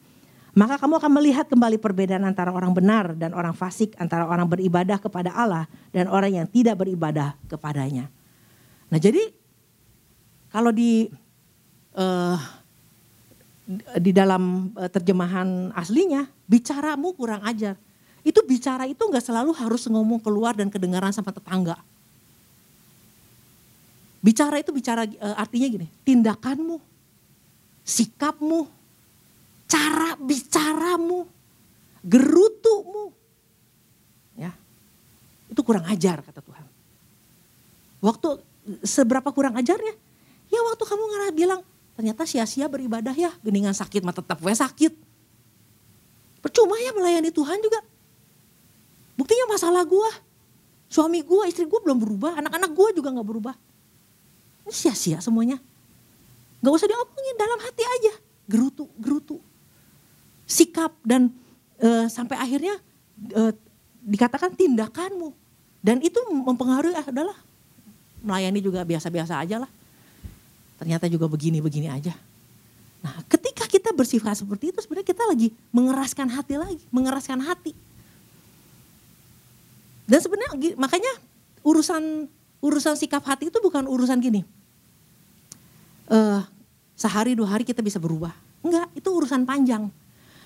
Maka 0.61 0.77
kamu 0.77 1.01
akan 1.01 1.13
melihat 1.17 1.49
kembali 1.49 1.81
perbedaan 1.81 2.21
antara 2.29 2.53
orang 2.53 2.77
benar 2.77 3.17
dan 3.17 3.33
orang 3.33 3.57
fasik, 3.57 3.97
antara 3.97 4.29
orang 4.29 4.45
beribadah 4.45 5.01
kepada 5.01 5.33
Allah 5.33 5.65
dan 5.89 6.05
orang 6.05 6.37
yang 6.37 6.45
tidak 6.45 6.77
beribadah 6.77 7.33
kepadanya. 7.49 8.13
Nah 8.93 9.01
jadi 9.01 9.33
kalau 10.53 10.69
di 10.69 11.09
uh, 11.97 12.37
di 13.97 14.13
dalam 14.13 14.69
uh, 14.77 14.91
terjemahan 14.93 15.73
aslinya 15.73 16.29
bicaramu 16.45 17.17
kurang 17.17 17.41
ajar. 17.49 17.81
Itu 18.21 18.45
bicara 18.45 18.85
itu 18.85 19.01
nggak 19.01 19.25
selalu 19.25 19.57
harus 19.57 19.89
ngomong 19.89 20.21
keluar 20.21 20.53
dan 20.53 20.69
kedengaran 20.69 21.09
sama 21.09 21.33
tetangga. 21.33 21.81
Bicara 24.21 24.61
itu 24.61 24.77
bicara 24.77 25.09
uh, 25.09 25.41
artinya 25.41 25.73
gini, 25.73 25.89
tindakanmu, 26.05 26.77
sikapmu, 27.81 28.69
cara 29.71 30.19
bicaramu, 30.19 31.31
gerutumu. 32.03 33.15
Ya. 34.35 34.51
Itu 35.47 35.63
kurang 35.63 35.87
ajar 35.87 36.19
kata 36.27 36.43
Tuhan. 36.43 36.67
Waktu 38.03 38.29
seberapa 38.83 39.31
kurang 39.31 39.55
ajarnya? 39.55 39.95
Ya 40.51 40.61
waktu 40.67 40.83
kamu 40.83 41.05
ngerasa 41.07 41.33
bilang, 41.39 41.61
ternyata 41.95 42.27
sia-sia 42.27 42.67
beribadah 42.67 43.15
ya, 43.15 43.31
geningan 43.47 43.77
sakit 43.77 44.03
mah 44.03 44.17
tetap 44.17 44.43
gue 44.43 44.51
sakit. 44.51 44.93
Percuma 46.43 46.75
ya 46.83 46.91
melayani 46.91 47.31
Tuhan 47.31 47.63
juga. 47.63 47.79
Buktinya 49.15 49.55
masalah 49.55 49.85
gue, 49.87 50.11
suami 50.91 51.23
gue, 51.23 51.43
istri 51.47 51.69
gue 51.69 51.81
belum 51.85 52.01
berubah, 52.03 52.41
anak-anak 52.41 52.73
gue 52.73 52.89
juga 52.99 53.13
gak 53.13 53.29
berubah. 53.29 53.55
Ini 54.65 54.73
sia-sia 54.73 55.21
semuanya. 55.21 55.61
Gak 56.65 56.73
usah 56.73 56.89
diomongin 56.89 57.37
dalam 57.37 57.61
hati 57.61 57.85
aja, 57.85 58.13
gerutu, 58.49 58.89
gerutu 58.97 59.39
sikap 60.51 60.91
dan 61.07 61.31
e, 61.79 62.11
sampai 62.11 62.35
akhirnya 62.35 62.75
e, 63.31 63.55
dikatakan 64.03 64.59
tindakanmu. 64.59 65.31
Dan 65.81 66.03
itu 66.03 66.19
mempengaruhi 66.29 66.93
ah, 66.93 67.07
adalah 67.07 67.37
melayani 68.21 68.61
juga 68.61 68.85
biasa-biasa 68.85 69.41
aja 69.41 69.63
lah. 69.63 69.71
Ternyata 70.77 71.09
juga 71.09 71.31
begini-begini 71.31 71.89
aja. 71.89 72.13
Nah 73.01 73.25
ketika 73.31 73.65
kita 73.65 73.97
bersifat 73.97 74.45
seperti 74.45 74.75
itu 74.75 74.79
sebenarnya 74.85 75.09
kita 75.09 75.25
lagi 75.25 75.49
mengeraskan 75.73 76.29
hati 76.29 76.55
lagi, 76.61 76.85
mengeraskan 76.93 77.41
hati. 77.41 77.73
Dan 80.05 80.21
sebenarnya 80.21 80.75
makanya 80.77 81.13
urusan 81.65 82.29
urusan 82.61 82.99
sikap 82.99 83.25
hati 83.25 83.49
itu 83.49 83.59
bukan 83.63 83.89
urusan 83.89 84.21
gini. 84.21 84.45
Uh, 86.11 86.43
sehari 86.99 87.33
dua 87.33 87.57
hari 87.57 87.65
kita 87.65 87.81
bisa 87.81 87.97
berubah. 87.97 88.35
Enggak, 88.61 88.93
itu 88.93 89.09
urusan 89.09 89.49
panjang. 89.49 89.89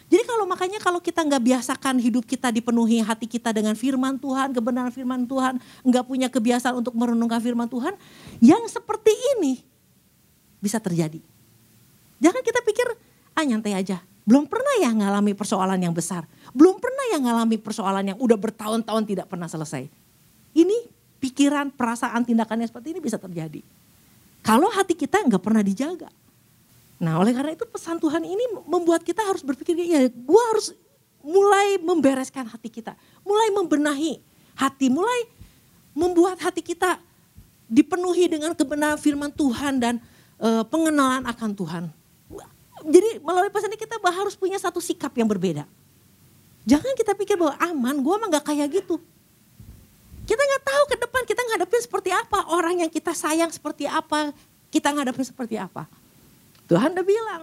Jadi 0.05 0.23
kalau 0.29 0.45
makanya 0.45 0.79
kalau 0.79 1.01
kita 1.01 1.25
nggak 1.25 1.43
biasakan 1.43 1.97
hidup 1.97 2.29
kita 2.29 2.53
dipenuhi 2.53 3.01
hati 3.01 3.25
kita 3.25 3.51
dengan 3.51 3.73
firman 3.73 4.21
Tuhan, 4.21 4.53
kebenaran 4.53 4.93
firman 4.93 5.25
Tuhan, 5.25 5.57
nggak 5.83 6.05
punya 6.05 6.29
kebiasaan 6.29 6.77
untuk 6.77 6.93
merenungkan 6.93 7.41
firman 7.41 7.67
Tuhan, 7.67 7.97
yang 8.45 8.63
seperti 8.69 9.13
ini 9.37 9.65
bisa 10.61 10.77
terjadi. 10.77 11.21
Jangan 12.21 12.43
kita 12.45 12.61
pikir, 12.63 12.87
ah 13.33 13.45
nyantai 13.45 13.75
aja. 13.77 14.01
Belum 14.25 14.49
pernah 14.49 14.81
ya 14.81 14.89
ngalami 14.89 15.37
persoalan 15.37 15.77
yang 15.77 15.93
besar. 15.93 16.25
Belum 16.57 16.81
pernah 16.81 17.05
ya 17.13 17.19
ngalami 17.21 17.61
persoalan 17.61 18.17
yang 18.17 18.19
udah 18.21 18.39
bertahun-tahun 18.41 19.05
tidak 19.05 19.27
pernah 19.29 19.49
selesai. 19.49 19.85
Ini 20.57 20.77
pikiran, 21.21 21.73
perasaan, 21.73 22.25
tindakannya 22.25 22.65
seperti 22.65 22.97
ini 22.97 23.01
bisa 23.05 23.21
terjadi. 23.21 23.61
Kalau 24.41 24.69
hati 24.73 24.97
kita 24.97 25.21
nggak 25.25 25.41
pernah 25.45 25.61
dijaga. 25.61 26.09
Nah 27.05 27.21
oleh 27.21 27.37
karena 27.37 27.53
itu 27.53 27.69
pesan 27.69 28.01
Tuhan 28.01 28.25
ini 28.25 28.65
membuat 28.65 29.05
kita 29.05 29.21
harus 29.21 29.45
berpikir, 29.45 29.77
ya 29.77 30.09
gue 30.09 30.43
harus 30.57 30.73
mulai 31.21 31.77
membereskan 31.77 32.49
hati 32.49 32.73
kita. 32.73 32.97
Mulai 33.21 33.53
membenahi 33.53 34.25
hati, 34.57 34.89
mulai 34.89 35.29
membuat 35.93 36.41
hati 36.41 36.65
kita 36.65 36.97
dipenuhi 37.69 38.33
dengan 38.33 38.57
kebenaran 38.57 38.97
firman 38.97 39.29
Tuhan 39.29 39.77
dan 39.77 39.95
e, 40.41 40.49
pengenalan 40.65 41.29
akan 41.29 41.51
Tuhan. 41.53 41.85
Jadi 42.85 43.21
melalui 43.21 43.53
pesan 43.53 43.73
ini 43.73 43.81
kita 43.81 44.01
harus 44.01 44.37
punya 44.37 44.57
satu 44.57 44.81
sikap 44.81 45.13
yang 45.17 45.29
berbeda. 45.29 45.65
Jangan 46.65 46.93
kita 46.97 47.13
pikir 47.13 47.37
bahwa 47.37 47.57
aman, 47.61 47.97
gue 48.01 48.15
mah 48.17 48.29
gak 48.41 48.53
kayak 48.53 48.69
gitu. 48.81 48.97
Kita 50.25 50.41
nggak 50.41 50.65
tahu 50.65 50.83
ke 50.89 50.97
depan 51.05 51.23
kita 51.29 51.43
ngadepin 51.53 51.83
seperti 51.85 52.11
apa, 52.13 52.49
orang 52.49 52.81
yang 52.81 52.89
kita 52.89 53.13
sayang 53.13 53.53
seperti 53.53 53.85
apa, 53.85 54.33
kita 54.73 54.89
ngadepin 54.89 55.25
seperti 55.29 55.61
apa. 55.61 55.85
Tuhan 56.65 56.97
udah 56.97 57.07
bilang, 57.07 57.43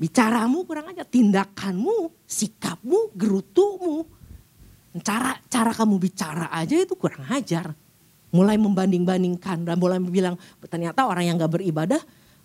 bicaramu 0.00 0.64
kurang 0.64 0.88
aja, 0.88 1.04
tindakanmu, 1.04 2.24
sikapmu, 2.24 3.12
gerutumu, 3.12 4.08
cara 5.04 5.36
cara 5.46 5.70
kamu 5.76 6.00
bicara 6.00 6.48
aja 6.48 6.74
itu 6.74 6.96
kurang 6.96 7.28
ajar. 7.28 7.76
Mulai 8.30 8.56
membanding-bandingkan 8.62 9.66
dan 9.66 9.74
mulai 9.74 9.98
bilang 9.98 10.38
ternyata 10.70 11.02
orang 11.04 11.26
yang 11.26 11.36
gak 11.36 11.50
beribadah 11.50 11.98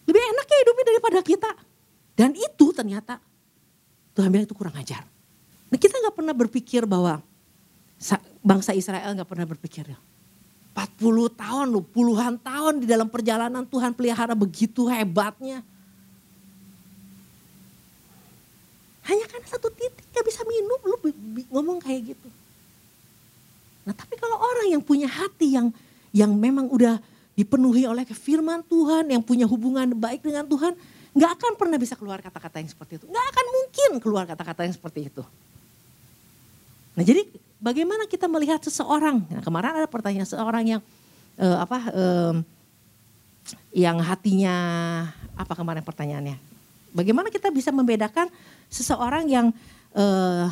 lebih 0.05 0.21
enak 0.33 0.45
ya 0.49 0.57
hidupnya 0.65 0.85
daripada 0.89 1.19
kita. 1.21 1.51
Dan 2.17 2.33
itu 2.33 2.65
ternyata 2.73 3.21
Tuhan 4.17 4.33
bilang 4.33 4.49
itu 4.49 4.57
kurang 4.57 4.75
ajar. 4.81 5.05
Nah 5.69 5.77
kita 5.77 5.95
gak 6.01 6.15
pernah 6.17 6.33
berpikir 6.33 6.89
bahwa 6.89 7.21
bangsa 8.41 8.73
Israel 8.73 9.13
gak 9.13 9.29
pernah 9.29 9.45
berpikir 9.45 9.93
40 10.75 11.31
tahun 11.39 11.71
loh, 11.71 11.79
puluhan 11.87 12.35
tahun 12.35 12.83
di 12.83 12.87
dalam 12.87 13.07
perjalanan 13.07 13.63
Tuhan 13.63 13.95
pelihara 13.95 14.35
begitu 14.35 14.91
hebatnya. 14.91 15.63
Hanya 19.07 19.23
karena 19.31 19.47
satu 19.47 19.71
titik 19.71 20.03
gak 20.11 20.25
bisa 20.27 20.43
minum, 20.43 20.79
lu 20.83 20.97
ngomong 21.55 21.79
kayak 21.79 22.11
gitu. 22.11 22.27
Nah 23.87 23.95
tapi 23.95 24.19
kalau 24.19 24.35
orang 24.35 24.75
yang 24.75 24.83
punya 24.83 25.07
hati 25.07 25.55
yang 25.55 25.71
yang 26.11 26.35
memang 26.35 26.67
udah 26.67 26.99
dipenuhi 27.39 27.87
oleh 27.87 28.03
firman 28.11 28.59
Tuhan, 28.67 29.07
yang 29.15 29.23
punya 29.23 29.47
hubungan 29.47 29.95
baik 29.95 30.27
dengan 30.27 30.43
Tuhan, 30.43 30.75
gak 31.15 31.31
akan 31.39 31.53
pernah 31.55 31.79
bisa 31.79 31.95
keluar 31.95 32.19
kata-kata 32.19 32.59
yang 32.59 32.67
seperti 32.67 32.99
itu. 32.99 33.05
Gak 33.07 33.25
akan 33.31 33.45
mungkin 33.47 33.89
keluar 34.03 34.27
kata-kata 34.27 34.67
yang 34.67 34.75
seperti 34.75 35.07
itu. 35.07 35.23
Nah 36.99 37.03
jadi 37.07 37.23
bagaimana 37.59 38.05
kita 38.05 38.27
melihat 38.29 38.61
seseorang? 38.63 39.23
Nah, 39.27 39.41
kemarin 39.43 39.83
ada 39.83 39.89
pertanyaan 39.89 40.27
seorang 40.27 40.63
yang 40.77 40.81
uh, 41.39 41.57
apa 41.61 41.77
uh, 41.91 42.35
yang 43.75 43.99
hatinya 44.01 44.55
apa 45.35 45.53
kemarin 45.53 45.83
pertanyaannya? 45.83 46.37
Bagaimana 46.95 47.27
kita 47.27 47.51
bisa 47.51 47.75
membedakan 47.75 48.31
seseorang 48.71 49.27
yang 49.27 49.51
uh, 49.91 50.47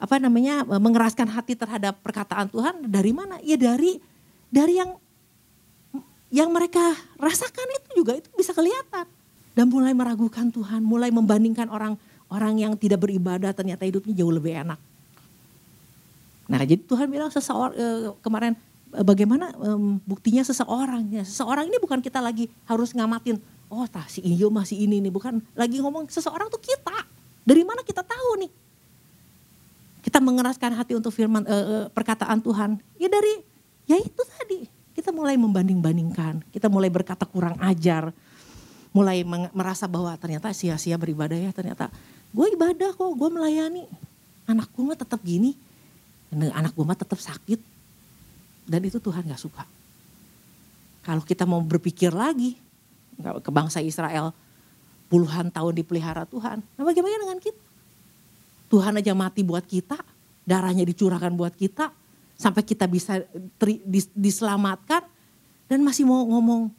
apa 0.00 0.16
namanya 0.16 0.64
mengeraskan 0.64 1.28
hati 1.28 1.56
terhadap 1.56 2.00
perkataan 2.00 2.48
Tuhan 2.48 2.88
dari 2.88 3.12
mana? 3.12 3.40
Ya 3.40 3.56
dari 3.56 4.00
dari 4.52 4.80
yang 4.80 4.96
yang 6.30 6.48
mereka 6.52 6.94
rasakan 7.18 7.68
itu 7.80 8.00
juga 8.00 8.16
itu 8.16 8.28
bisa 8.38 8.54
kelihatan 8.54 9.04
dan 9.56 9.66
mulai 9.66 9.92
meragukan 9.92 10.48
Tuhan, 10.48 10.80
mulai 10.80 11.10
membandingkan 11.10 11.68
orang 11.68 11.98
orang 12.30 12.54
yang 12.56 12.72
tidak 12.78 13.02
beribadah 13.02 13.50
ternyata 13.50 13.82
hidupnya 13.82 14.14
jauh 14.14 14.30
lebih 14.30 14.54
enak. 14.54 14.78
Nah, 16.50 16.66
jadi 16.66 16.82
Tuhan 16.82 17.06
bilang 17.06 17.30
seseorang 17.30 17.74
eh, 17.78 18.10
kemarin 18.18 18.58
eh, 18.90 19.06
bagaimana 19.06 19.54
um, 19.62 20.02
buktinya 20.02 20.42
seseorang 20.42 21.06
ya. 21.14 21.22
Seseorang 21.22 21.70
ini 21.70 21.78
bukan 21.78 22.02
kita 22.02 22.18
lagi 22.18 22.50
harus 22.66 22.90
ngamatin, 22.90 23.38
oh 23.70 23.86
tah 23.86 24.02
si 24.10 24.18
Iyo 24.18 24.50
masih 24.50 24.82
ini 24.82 24.98
nih, 24.98 25.14
bukan 25.14 25.38
lagi 25.54 25.78
ngomong 25.78 26.10
seseorang 26.10 26.50
tuh 26.50 26.58
kita. 26.58 27.06
Dari 27.46 27.62
mana 27.62 27.86
kita 27.86 28.02
tahu 28.02 28.42
nih? 28.42 28.50
Kita 30.02 30.18
mengeraskan 30.18 30.74
hati 30.74 30.98
untuk 30.98 31.14
firman 31.14 31.46
uh, 31.46 31.86
perkataan 31.94 32.42
Tuhan. 32.42 32.82
Ya 32.98 33.06
dari 33.06 33.46
ya 33.86 33.94
itu 34.02 34.22
tadi. 34.26 34.66
Kita 34.90 35.14
mulai 35.14 35.38
membanding-bandingkan, 35.38 36.50
kita 36.50 36.66
mulai 36.66 36.90
berkata 36.90 37.22
kurang 37.24 37.56
ajar, 37.62 38.10
mulai 38.90 39.22
merasa 39.54 39.86
bahwa 39.86 40.12
ternyata 40.18 40.50
sia-sia 40.50 40.98
beribadah 40.98 41.38
ya, 41.38 41.54
ternyata 41.54 41.88
gue 42.34 42.46
ibadah 42.52 42.90
kok, 42.92 43.08
gue 43.14 43.28
melayani. 43.30 43.86
Anak 44.50 44.66
gue 44.74 44.94
tetap 44.98 45.22
gini, 45.22 45.54
anak 46.30 46.72
gue 46.74 46.84
mah 46.86 46.98
tetap 46.98 47.18
sakit. 47.18 47.60
Dan 48.70 48.80
itu 48.86 49.02
Tuhan 49.02 49.26
gak 49.26 49.42
suka. 49.42 49.66
Kalau 51.02 51.24
kita 51.26 51.48
mau 51.48 51.58
berpikir 51.64 52.14
lagi, 52.14 52.54
ke 53.20 53.50
bangsa 53.52 53.84
Israel 53.84 54.32
puluhan 55.10 55.50
tahun 55.50 55.74
dipelihara 55.82 56.24
Tuhan. 56.24 56.62
Nah 56.62 56.84
bagaimana 56.86 57.18
dengan 57.20 57.40
kita? 57.42 57.62
Tuhan 58.70 58.94
aja 59.02 59.12
mati 59.18 59.42
buat 59.42 59.66
kita, 59.66 59.98
darahnya 60.46 60.86
dicurahkan 60.86 61.34
buat 61.34 61.52
kita, 61.58 61.90
sampai 62.38 62.62
kita 62.62 62.86
bisa 62.86 63.18
tri, 63.58 63.82
dis, 63.82 64.06
diselamatkan, 64.14 65.02
dan 65.66 65.82
masih 65.82 66.06
mau 66.06 66.22
ngomong 66.22 66.70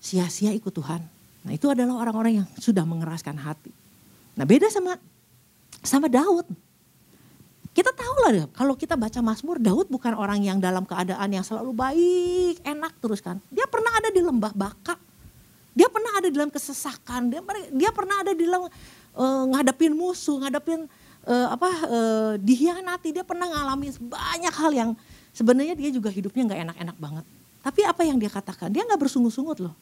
sia-sia 0.00 0.56
ikut 0.56 0.72
Tuhan. 0.72 1.04
Nah 1.44 1.52
itu 1.52 1.68
adalah 1.68 2.00
orang-orang 2.00 2.42
yang 2.42 2.46
sudah 2.56 2.82
mengeraskan 2.88 3.36
hati. 3.36 3.70
Nah 4.34 4.48
beda 4.48 4.72
sama 4.72 4.96
sama 5.84 6.08
Daud. 6.08 6.48
Kita 7.76 7.92
tahu 7.92 8.14
lah 8.24 8.48
kalau 8.56 8.72
kita 8.72 8.96
baca 8.96 9.20
Mazmur, 9.20 9.60
Daud 9.60 9.92
bukan 9.92 10.16
orang 10.16 10.40
yang 10.40 10.56
dalam 10.56 10.88
keadaan 10.88 11.28
yang 11.28 11.44
selalu 11.44 11.76
baik, 11.76 12.64
enak 12.64 12.96
terus 13.04 13.20
kan. 13.20 13.36
Dia 13.52 13.68
pernah 13.68 13.92
ada 13.92 14.08
di 14.08 14.24
lembah 14.24 14.56
baka. 14.56 14.96
Dia 15.76 15.92
pernah 15.92 16.16
ada 16.16 16.24
di 16.24 16.32
dalam 16.32 16.48
kesesakan. 16.48 17.28
Dia, 17.28 17.44
dia 17.76 17.92
pernah 17.92 18.24
ada 18.24 18.32
di 18.32 18.48
dalam 18.48 18.64
uh, 19.12 19.44
ngadepin 19.52 19.92
musuh, 19.92 20.40
ngadepin 20.40 20.88
uh, 21.28 21.52
apa 21.52 21.68
uh, 21.84 22.32
dihianati. 22.40 23.12
Dia 23.12 23.28
pernah 23.28 23.44
ngalamin 23.44 23.92
banyak 24.08 24.54
hal 24.56 24.72
yang 24.72 24.90
sebenarnya 25.36 25.76
dia 25.76 25.92
juga 25.92 26.08
hidupnya 26.08 26.48
nggak 26.48 26.60
enak-enak 26.72 26.96
banget. 26.96 27.24
Tapi 27.60 27.80
apa 27.84 28.08
yang 28.08 28.16
dia 28.16 28.32
katakan? 28.32 28.72
Dia 28.72 28.88
nggak 28.88 29.04
bersungut-sungut 29.04 29.60
loh. 29.60 29.76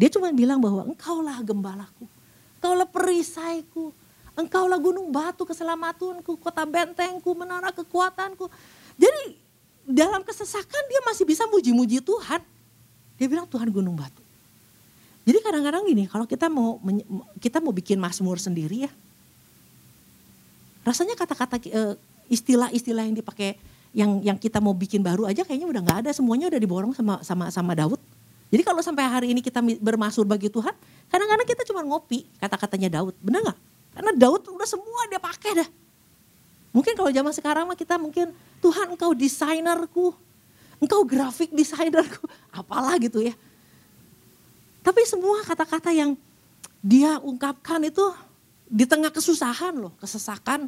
Dia 0.00 0.08
cuma 0.08 0.32
bilang 0.32 0.64
bahwa 0.64 0.88
engkaulah 0.88 1.44
gembalaku, 1.44 2.08
engkaulah 2.56 2.88
perisaiku, 2.88 3.92
Engkaulah 4.34 4.82
gunung 4.82 5.14
batu 5.14 5.46
keselamatanku, 5.46 6.34
kota 6.42 6.66
bentengku, 6.66 7.30
menara 7.38 7.70
kekuatanku. 7.70 8.50
Jadi 8.98 9.38
dalam 9.86 10.26
kesesakan 10.26 10.82
dia 10.90 11.00
masih 11.06 11.22
bisa 11.22 11.46
muji-muji 11.46 12.02
Tuhan. 12.02 12.42
Dia 13.14 13.26
bilang 13.30 13.46
Tuhan 13.46 13.70
gunung 13.70 13.94
batu. 13.94 14.24
Jadi 15.24 15.38
kadang-kadang 15.40 15.86
gini, 15.86 16.04
kalau 16.10 16.26
kita 16.26 16.50
mau 16.50 16.82
kita 17.38 17.62
mau 17.62 17.70
bikin 17.70 17.96
Mazmur 17.96 18.36
sendiri 18.42 18.90
ya. 18.90 18.92
Rasanya 20.84 21.16
kata-kata 21.16 21.56
eh, 21.64 21.94
istilah-istilah 22.28 23.08
yang 23.08 23.16
dipakai 23.16 23.56
yang 23.94 24.18
yang 24.20 24.36
kita 24.36 24.58
mau 24.58 24.74
bikin 24.74 25.00
baru 25.00 25.30
aja 25.30 25.46
kayaknya 25.46 25.70
udah 25.70 25.80
nggak 25.80 25.98
ada, 26.04 26.10
semuanya 26.10 26.50
udah 26.50 26.60
diborong 26.60 26.92
sama 26.92 27.22
sama 27.22 27.48
sama 27.54 27.72
Daud. 27.72 28.02
Jadi 28.50 28.62
kalau 28.66 28.82
sampai 28.84 29.06
hari 29.06 29.26
ini 29.32 29.40
kita 29.40 29.62
bermasur 29.80 30.28
bagi 30.28 30.50
Tuhan, 30.50 30.74
kadang-kadang 31.08 31.46
kita 31.46 31.62
cuma 31.70 31.80
ngopi 31.86 32.26
kata-katanya 32.42 33.00
Daud, 33.00 33.14
benar 33.22 33.40
nggak? 33.48 33.58
Karena 33.94 34.12
Daud 34.12 34.50
udah 34.50 34.68
semua 34.68 35.06
dia 35.06 35.22
pakai 35.22 35.62
dah. 35.62 35.68
Mungkin 36.74 36.98
kalau 36.98 37.10
zaman 37.14 37.30
sekarang 37.30 37.64
mah 37.70 37.78
kita 37.78 37.94
mungkin 37.94 38.34
Tuhan 38.58 38.98
engkau 38.98 39.14
desainerku, 39.14 40.10
engkau 40.82 41.06
grafik 41.06 41.54
desainerku, 41.54 42.26
apalah 42.50 42.98
gitu 42.98 43.22
ya. 43.22 43.32
Tapi 44.82 45.00
semua 45.06 45.46
kata-kata 45.46 45.94
yang 45.94 46.18
dia 46.82 47.16
ungkapkan 47.22 47.80
itu 47.86 48.02
di 48.66 48.84
tengah 48.84 49.14
kesusahan 49.14 49.78
loh, 49.78 49.94
kesesakan, 50.02 50.66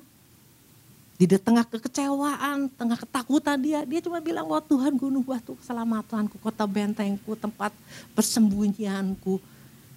di 1.19 1.27
tengah 1.27 1.67
kekecewaan, 1.67 2.71
tengah 2.77 2.97
ketakutan 3.03 3.59
dia, 3.59 3.83
dia 3.83 4.01
cuma 4.05 4.23
bilang, 4.23 4.47
wah 4.47 4.63
Tuhan 4.63 4.95
gunung 4.95 5.27
batu 5.27 5.59
keselamatanku, 5.59 6.39
kota 6.39 6.65
bentengku, 6.69 7.35
tempat 7.35 7.75
persembunyianku. 8.15 9.43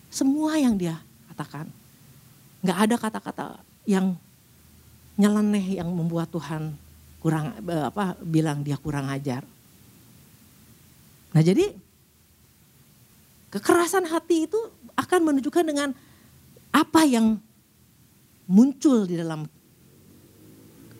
Semua 0.09 0.57
yang 0.57 0.73
dia 0.73 0.97
katakan 1.31 1.69
nggak 2.59 2.77
ada 2.77 2.95
kata-kata 2.99 3.45
yang 3.87 4.15
nyeleneh 5.19 5.79
yang 5.79 5.91
membuat 5.91 6.31
Tuhan 6.31 6.75
kurang 7.19 7.51
eh, 7.67 7.85
apa 7.87 8.15
bilang 8.23 8.63
dia 8.63 8.79
kurang 8.79 9.11
ajar. 9.11 9.43
Nah 11.35 11.41
jadi 11.43 11.75
kekerasan 13.51 14.07
hati 14.07 14.47
itu 14.47 14.59
akan 14.95 15.19
menunjukkan 15.31 15.65
dengan 15.67 15.89
apa 16.71 17.01
yang 17.03 17.37
muncul 18.49 19.05
di 19.05 19.19
dalam 19.19 19.45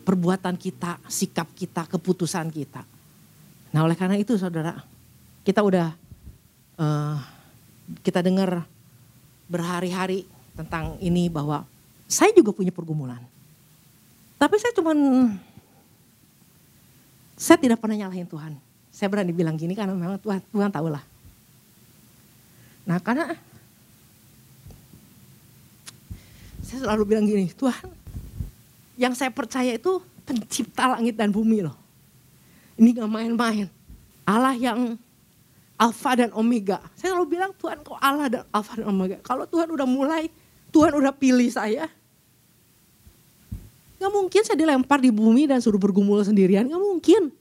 perbuatan 0.04 0.54
kita, 0.58 0.98
sikap 1.06 1.50
kita, 1.54 1.86
keputusan 1.86 2.50
kita. 2.50 2.82
Nah 3.70 3.80
oleh 3.86 3.94
karena 3.94 4.18
itu 4.18 4.34
saudara, 4.34 4.74
kita 5.46 5.62
udah 5.62 5.94
uh, 6.78 7.16
kita 8.02 8.22
dengar 8.22 8.66
berhari-hari 9.50 10.26
tentang 10.54 10.96
ini 11.02 11.30
bahwa 11.30 11.66
saya 12.10 12.34
juga 12.34 12.50
punya 12.50 12.74
pergumulan. 12.74 13.22
Tapi 14.40 14.56
saya 14.58 14.72
cuman 14.74 14.98
saya 17.36 17.56
tidak 17.60 17.78
pernah 17.80 17.96
nyalahin 17.96 18.26
Tuhan. 18.26 18.52
Saya 18.90 19.08
berani 19.08 19.32
bilang 19.32 19.56
gini 19.56 19.72
karena 19.72 19.94
memang 19.94 20.20
Tuhan 20.20 20.40
Tuhan 20.50 20.70
tahu 20.72 20.88
lah. 20.92 21.04
Nah 22.84 22.98
karena 22.98 23.36
saya 26.64 26.86
selalu 26.86 27.02
bilang 27.02 27.26
gini, 27.26 27.50
Tuhan 27.50 27.90
yang 29.00 29.16
saya 29.16 29.32
percaya 29.32 29.74
itu 29.74 29.98
pencipta 30.22 30.92
langit 30.94 31.18
dan 31.18 31.34
bumi 31.34 31.66
loh. 31.66 31.74
Ini 32.78 32.94
gak 32.94 33.10
main-main. 33.10 33.66
Allah 34.22 34.54
yang 34.54 34.94
Alfa 35.80 36.12
dan 36.12 36.30
Omega. 36.36 36.84
Saya 36.92 37.16
selalu 37.16 37.40
bilang 37.40 37.56
Tuhan 37.56 37.80
kok 37.80 37.96
Allah 37.96 38.28
dan 38.28 38.42
Alfa 38.52 38.76
dan 38.76 38.92
Omega. 38.92 39.16
Kalau 39.24 39.48
Tuhan 39.48 39.72
udah 39.72 39.88
mulai 39.88 40.28
Tuhan 40.68 40.92
udah 40.92 41.08
pilih 41.16 41.48
saya. 41.48 41.88
Gak 43.96 44.12
mungkin 44.12 44.40
saya 44.44 44.56
dilempar 44.56 45.00
di 45.00 45.08
bumi 45.08 45.48
dan 45.48 45.60
suruh 45.60 45.80
bergumul 45.80 46.20
sendirian, 46.20 46.68
gak 46.68 46.80
mungkin. 46.80 47.32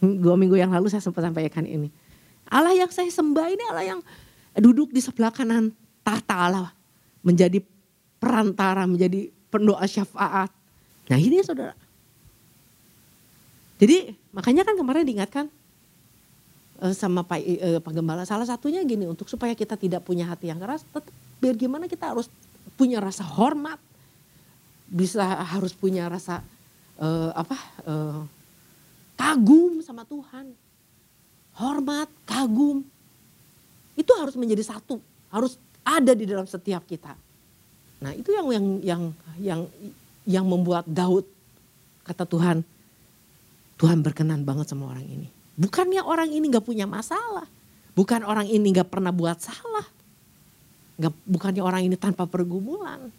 Dua 0.00 0.36
minggu 0.40 0.56
yang 0.56 0.72
lalu 0.72 0.88
saya 0.88 1.04
sempat 1.04 1.24
sampaikan 1.24 1.68
ini. 1.68 1.88
Allah 2.48 2.72
yang 2.72 2.88
saya 2.88 3.08
sembah 3.08 3.46
ini 3.48 3.64
Allah 3.68 3.84
yang 3.96 4.00
duduk 4.60 4.92
di 4.92 5.00
sebelah 5.00 5.32
kanan 5.32 5.72
tahta 6.04 6.34
Allah. 6.36 6.68
Menjadi 7.24 7.60
perantara, 8.20 8.84
menjadi 8.84 9.30
pendoa 9.48 9.84
syafaat. 9.84 10.48
Nah 11.08 11.18
ini 11.20 11.40
saudara. 11.44 11.76
Jadi 13.80 14.16
makanya 14.32 14.64
kan 14.64 14.74
kemarin 14.76 15.04
diingatkan 15.04 15.46
sama 16.90 17.22
Pak, 17.22 17.38
eh, 17.38 17.78
Pak 17.78 17.94
Gembala 17.94 18.26
salah 18.26 18.42
satunya 18.42 18.82
gini 18.82 19.06
untuk 19.06 19.30
supaya 19.30 19.54
kita 19.54 19.78
tidak 19.78 20.02
punya 20.02 20.26
hati 20.26 20.50
yang 20.50 20.58
keras 20.58 20.82
tetap 20.82 21.06
biar 21.38 21.54
gimana 21.54 21.86
kita 21.86 22.10
harus 22.10 22.26
punya 22.74 22.98
rasa 22.98 23.22
hormat, 23.22 23.78
bisa 24.90 25.22
harus 25.46 25.70
punya 25.74 26.10
rasa 26.10 26.42
uh, 26.98 27.30
apa 27.34 27.56
uh, 27.86 28.22
kagum 29.14 29.78
sama 29.82 30.02
Tuhan, 30.06 30.50
hormat, 31.58 32.10
kagum, 32.26 32.82
itu 33.94 34.12
harus 34.18 34.34
menjadi 34.34 34.66
satu, 34.74 34.98
harus 35.30 35.58
ada 35.82 36.14
di 36.14 36.26
dalam 36.26 36.46
setiap 36.46 36.86
kita. 36.86 37.14
Nah 38.02 38.14
itu 38.14 38.34
yang 38.34 38.46
yang 38.50 38.66
yang 38.82 39.02
yang 39.38 39.60
yang 40.26 40.44
membuat 40.46 40.86
Daud 40.86 41.26
kata 42.02 42.26
Tuhan, 42.26 42.66
Tuhan 43.78 43.98
berkenan 44.02 44.42
banget 44.42 44.70
sama 44.70 44.90
orang 44.90 45.06
ini. 45.06 45.41
Bukannya 45.62 46.02
orang 46.02 46.26
ini 46.34 46.50
gak 46.50 46.66
punya 46.66 46.90
masalah, 46.90 47.46
bukan 47.94 48.26
orang 48.26 48.50
ini 48.50 48.74
gak 48.74 48.90
pernah 48.90 49.14
buat 49.14 49.38
salah, 49.38 49.86
Gak, 50.98 51.14
bukannya 51.22 51.62
orang 51.62 51.86
ini 51.86 51.94
tanpa 51.94 52.26
pergumulan. 52.26 53.14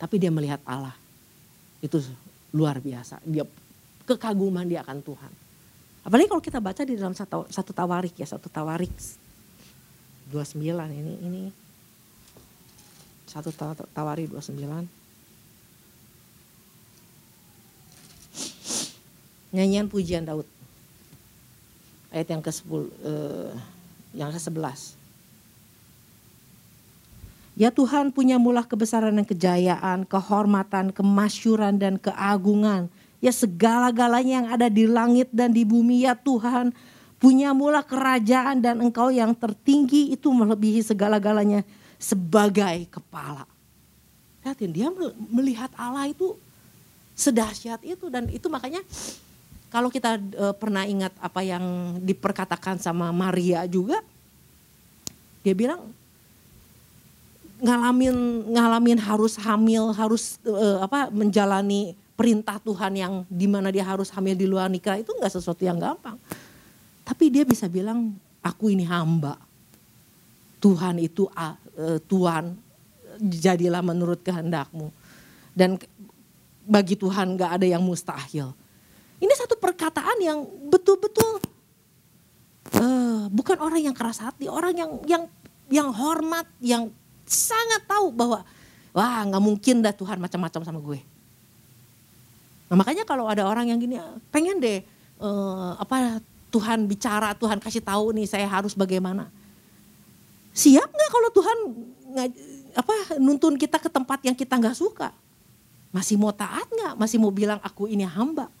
Tapi 0.00 0.14
dia 0.16 0.32
melihat 0.32 0.64
Allah. 0.64 0.96
Itu 1.84 2.00
luar 2.56 2.80
biasa. 2.80 3.20
Dia 3.28 3.44
kekaguman 4.08 4.64
dia 4.64 4.80
akan 4.80 5.04
Tuhan. 5.04 5.32
Apalagi 6.04 6.28
kalau 6.28 6.42
kita 6.44 6.60
baca 6.60 6.82
di 6.84 6.96
dalam 6.96 7.12
satu, 7.12 7.48
satu 7.48 7.72
tawarik 7.72 8.16
ya, 8.16 8.28
satu 8.28 8.48
tawarik 8.48 8.92
29 10.32 10.60
ini 10.92 11.14
ini 11.20 11.42
Satu 13.28 13.50
Tawari 13.90 14.30
29. 14.30 14.86
Nyanyian 19.50 19.90
pujian 19.90 20.22
Daud. 20.22 20.46
Ayat 22.14 22.30
yang 22.30 22.42
ke-10 22.46 22.82
eh, 23.02 23.50
yang 24.14 24.30
ke-11. 24.30 24.94
Ya 27.58 27.70
Tuhan 27.74 28.10
punya 28.14 28.38
mulah 28.38 28.66
kebesaran 28.66 29.14
dan 29.14 29.26
kejayaan, 29.26 30.06
kehormatan, 30.06 30.94
kemasyuran 30.94 31.78
dan 31.78 31.98
keagungan. 31.98 32.86
Ya 33.18 33.34
segala-galanya 33.34 34.32
yang 34.42 34.48
ada 34.50 34.66
di 34.70 34.86
langit 34.86 35.30
dan 35.34 35.50
di 35.50 35.66
bumi 35.66 36.06
ya 36.06 36.14
Tuhan 36.14 36.74
punya 37.22 37.54
mula 37.56 37.80
kerajaan 37.80 38.60
dan 38.60 38.82
engkau 38.82 39.08
yang 39.08 39.32
tertinggi 39.32 40.12
itu 40.12 40.28
melebihi 40.28 40.82
segala-galanya 40.82 41.66
sebagai 41.96 42.90
kepala. 42.90 43.48
Lihatin 44.44 44.70
dia 44.76 44.92
melihat 45.32 45.72
Allah 45.78 46.10
itu 46.10 46.36
sedahsyat 47.16 47.80
itu 47.86 48.10
dan 48.12 48.28
itu 48.28 48.44
makanya 48.50 48.84
kalau 49.74 49.90
kita 49.90 50.22
e, 50.22 50.46
pernah 50.54 50.86
ingat 50.86 51.10
apa 51.18 51.42
yang 51.42 51.98
diperkatakan 51.98 52.78
sama 52.78 53.10
Maria 53.10 53.66
juga 53.66 53.98
dia 55.42 55.52
bilang 55.52 55.90
ngalamin 57.60 58.16
ngalamin 58.50 58.98
harus 58.98 59.36
hamil, 59.38 59.92
harus 59.92 60.40
uh, 60.48 60.84
apa 60.84 61.12
menjalani 61.12 61.92
perintah 62.12 62.58
Tuhan 62.58 62.92
yang 62.96 63.14
di 63.28 63.48
mana 63.48 63.68
dia 63.68 63.84
harus 63.84 64.12
hamil 64.12 64.34
di 64.34 64.48
luar 64.48 64.72
nikah 64.72 64.98
itu 64.98 65.12
nggak 65.12 65.32
sesuatu 65.32 65.64
yang 65.64 65.78
gampang. 65.78 66.16
Tapi 67.04 67.28
dia 67.28 67.44
bisa 67.44 67.68
bilang 67.68 68.16
aku 68.40 68.72
ini 68.72 68.88
hamba. 68.88 69.36
Tuhan 70.60 70.96
itu 70.96 71.28
uh, 71.36 71.56
Tuhan 72.08 72.56
jadilah 73.20 73.84
menurut 73.84 74.24
kehendakmu. 74.24 74.88
Dan 75.52 75.76
bagi 76.64 76.96
Tuhan 76.96 77.36
nggak 77.36 77.60
ada 77.60 77.66
yang 77.68 77.84
mustahil. 77.84 78.56
Ini 79.24 79.32
satu 79.40 79.56
perkataan 79.56 80.20
yang 80.20 80.44
betul-betul 80.68 81.40
uh, 82.76 83.24
bukan 83.32 83.56
orang 83.56 83.80
yang 83.80 83.96
keras 83.96 84.20
hati, 84.20 84.52
orang 84.52 84.76
yang 84.76 84.90
yang 85.08 85.24
yang 85.72 85.88
hormat, 85.88 86.44
yang 86.60 86.92
sangat 87.24 87.80
tahu 87.88 88.12
bahwa 88.12 88.44
wah 88.92 89.24
nggak 89.24 89.40
mungkin 89.40 89.80
dah 89.80 89.96
Tuhan 89.96 90.20
macam-macam 90.20 90.60
sama 90.60 90.78
gue. 90.84 91.00
Nah, 92.68 92.76
makanya 92.76 93.08
kalau 93.08 93.24
ada 93.24 93.48
orang 93.48 93.72
yang 93.72 93.80
gini 93.80 93.96
pengen 94.28 94.60
deh 94.60 94.84
uh, 95.24 95.80
apa 95.80 96.20
Tuhan 96.52 96.84
bicara, 96.84 97.32
Tuhan 97.32 97.58
kasih 97.64 97.80
tahu 97.80 98.12
nih 98.12 98.28
saya 98.28 98.44
harus 98.44 98.76
bagaimana. 98.76 99.32
Siap 100.52 100.86
nggak 100.86 101.10
kalau 101.10 101.28
Tuhan 101.32 101.58
apa 102.76 102.94
nuntun 103.16 103.56
kita 103.56 103.80
ke 103.80 103.88
tempat 103.88 104.20
yang 104.20 104.36
kita 104.36 104.54
nggak 104.60 104.76
suka? 104.76 105.16
Masih 105.96 106.20
mau 106.20 106.30
taat 106.30 106.68
nggak? 106.68 106.94
Masih 107.00 107.16
mau 107.16 107.32
bilang 107.32 107.56
aku 107.64 107.88
ini 107.88 108.04
hamba? 108.04 108.52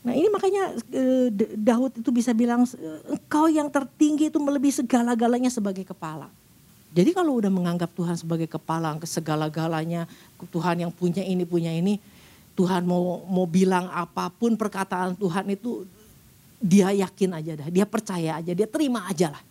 Nah 0.00 0.16
ini 0.16 0.32
makanya 0.32 0.72
uh, 0.80 1.28
Daud 1.60 2.00
itu 2.00 2.08
bisa 2.08 2.32
bilang 2.32 2.64
engkau 3.04 3.52
yang 3.52 3.68
tertinggi 3.68 4.32
itu 4.32 4.40
melebihi 4.40 4.80
segala-galanya 4.80 5.52
sebagai 5.52 5.84
kepala. 5.84 6.32
Jadi 6.90 7.14
kalau 7.14 7.38
udah 7.38 7.52
menganggap 7.52 7.92
Tuhan 7.94 8.18
sebagai 8.18 8.50
kepala 8.50 8.98
ke 8.98 9.06
segala-galanya, 9.06 10.10
Tuhan 10.50 10.82
yang 10.82 10.90
punya 10.90 11.22
ini 11.22 11.46
punya 11.46 11.70
ini, 11.70 12.02
Tuhan 12.58 12.82
mau 12.82 13.22
mau 13.30 13.46
bilang 13.46 13.86
apa 13.94 14.26
pun 14.26 14.58
perkataan 14.58 15.14
Tuhan 15.14 15.46
itu 15.54 15.86
dia 16.58 16.90
yakin 16.90 17.30
aja 17.38 17.52
dah, 17.62 17.68
dia 17.70 17.86
percaya 17.86 18.42
aja, 18.42 18.52
dia 18.52 18.66
terima 18.66 19.06
aja 19.06 19.30
lah. 19.38 19.42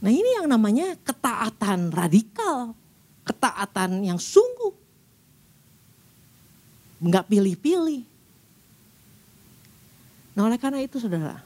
Nah 0.00 0.10
ini 0.10 0.40
yang 0.40 0.50
namanya 0.50 0.98
ketaatan 1.04 1.94
radikal, 1.94 2.74
ketaatan 3.22 4.02
yang 4.02 4.18
sungguh. 4.18 4.74
Enggak 7.00 7.30
pilih-pilih. 7.30 8.09
Nah 10.34 10.46
oleh 10.46 10.58
karena 10.58 10.78
itu 10.82 11.02
saudara, 11.02 11.42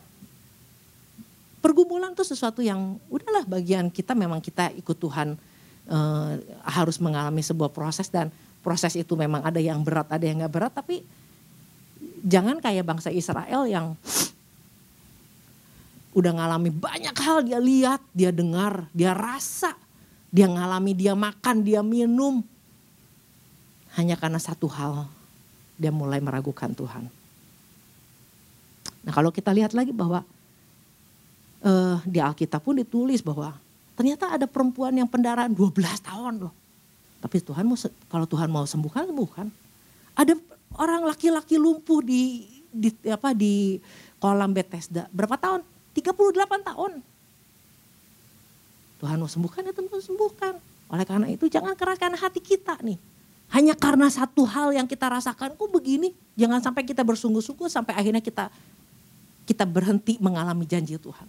pergumulan 1.64 2.12
itu 2.12 2.24
sesuatu 2.24 2.60
yang 2.60 3.00
udahlah 3.08 3.48
bagian 3.48 3.88
kita 3.88 4.12
memang 4.12 4.44
kita 4.44 4.68
ikut 4.76 4.96
Tuhan 5.00 5.40
e, 5.88 5.98
harus 6.68 7.00
mengalami 7.00 7.40
sebuah 7.40 7.72
proses 7.72 8.12
dan 8.12 8.28
proses 8.60 8.92
itu 8.96 9.16
memang 9.16 9.40
ada 9.40 9.60
yang 9.60 9.80
berat 9.80 10.08
ada 10.12 10.24
yang 10.24 10.44
nggak 10.44 10.52
berat 10.52 10.72
tapi 10.76 11.00
jangan 12.20 12.60
kayak 12.60 12.84
bangsa 12.84 13.08
Israel 13.08 13.64
yang 13.64 13.96
udah 16.12 16.32
ngalami 16.36 16.68
banyak 16.68 17.16
hal 17.16 17.40
dia 17.42 17.56
lihat 17.56 18.00
dia 18.12 18.28
dengar 18.28 18.84
dia 18.92 19.16
rasa 19.16 19.72
dia 20.28 20.44
ngalami 20.44 20.92
dia 20.92 21.16
makan 21.16 21.64
dia 21.64 21.80
minum 21.80 22.44
hanya 23.94 24.18
karena 24.18 24.42
satu 24.42 24.66
hal 24.66 25.06
dia 25.78 25.90
mulai 25.94 26.18
meragukan 26.18 26.70
Tuhan. 26.74 27.06
Nah 29.04 29.12
kalau 29.12 29.28
kita 29.28 29.52
lihat 29.52 29.76
lagi 29.76 29.92
bahwa 29.92 30.24
uh, 31.64 31.96
di 32.04 32.18
Alkitab 32.18 32.64
pun 32.64 32.80
ditulis 32.80 33.20
bahwa 33.20 33.56
ternyata 33.94 34.32
ada 34.32 34.48
perempuan 34.48 34.92
yang 34.96 35.06
pendaraan 35.06 35.52
12 35.52 35.70
tahun 36.00 36.48
loh. 36.48 36.54
Tapi 37.20 37.40
Tuhan 37.40 37.64
mau 37.64 37.76
kalau 38.08 38.26
Tuhan 38.28 38.48
mau 38.52 38.64
sembuhkan 38.68 39.08
sembuhkan. 39.08 39.46
Ada 40.16 40.36
orang 40.76 41.08
laki-laki 41.08 41.56
lumpuh 41.56 42.04
di 42.04 42.44
di 42.68 42.88
apa 43.08 43.32
di 43.32 43.80
kolam 44.20 44.52
Bethesda. 44.52 45.08
Berapa 45.12 45.36
tahun? 45.40 45.60
38 45.94 46.68
tahun. 46.68 46.92
Tuhan 49.00 49.16
mau 49.20 49.30
sembuhkan 49.30 49.68
ya 49.68 49.72
Tuhan 49.72 50.00
sembuhkan. 50.00 50.54
Oleh 50.92 51.04
karena 51.08 51.26
itu 51.32 51.48
jangan 51.48 51.72
keraskan 51.76 52.16
hati 52.18 52.40
kita 52.42 52.80
nih. 52.84 52.98
Hanya 53.52 53.76
karena 53.78 54.10
satu 54.10 54.42
hal 54.48 54.74
yang 54.74 54.88
kita 54.88 55.06
rasakan, 55.06 55.54
kok 55.54 55.70
begini? 55.70 56.10
Jangan 56.34 56.58
sampai 56.58 56.82
kita 56.82 57.06
bersungguh-sungguh 57.06 57.70
sampai 57.70 57.94
akhirnya 57.94 58.18
kita 58.18 58.50
kita 59.44 59.68
berhenti 59.68 60.16
mengalami 60.20 60.64
janji 60.64 60.96
Tuhan. 60.96 61.28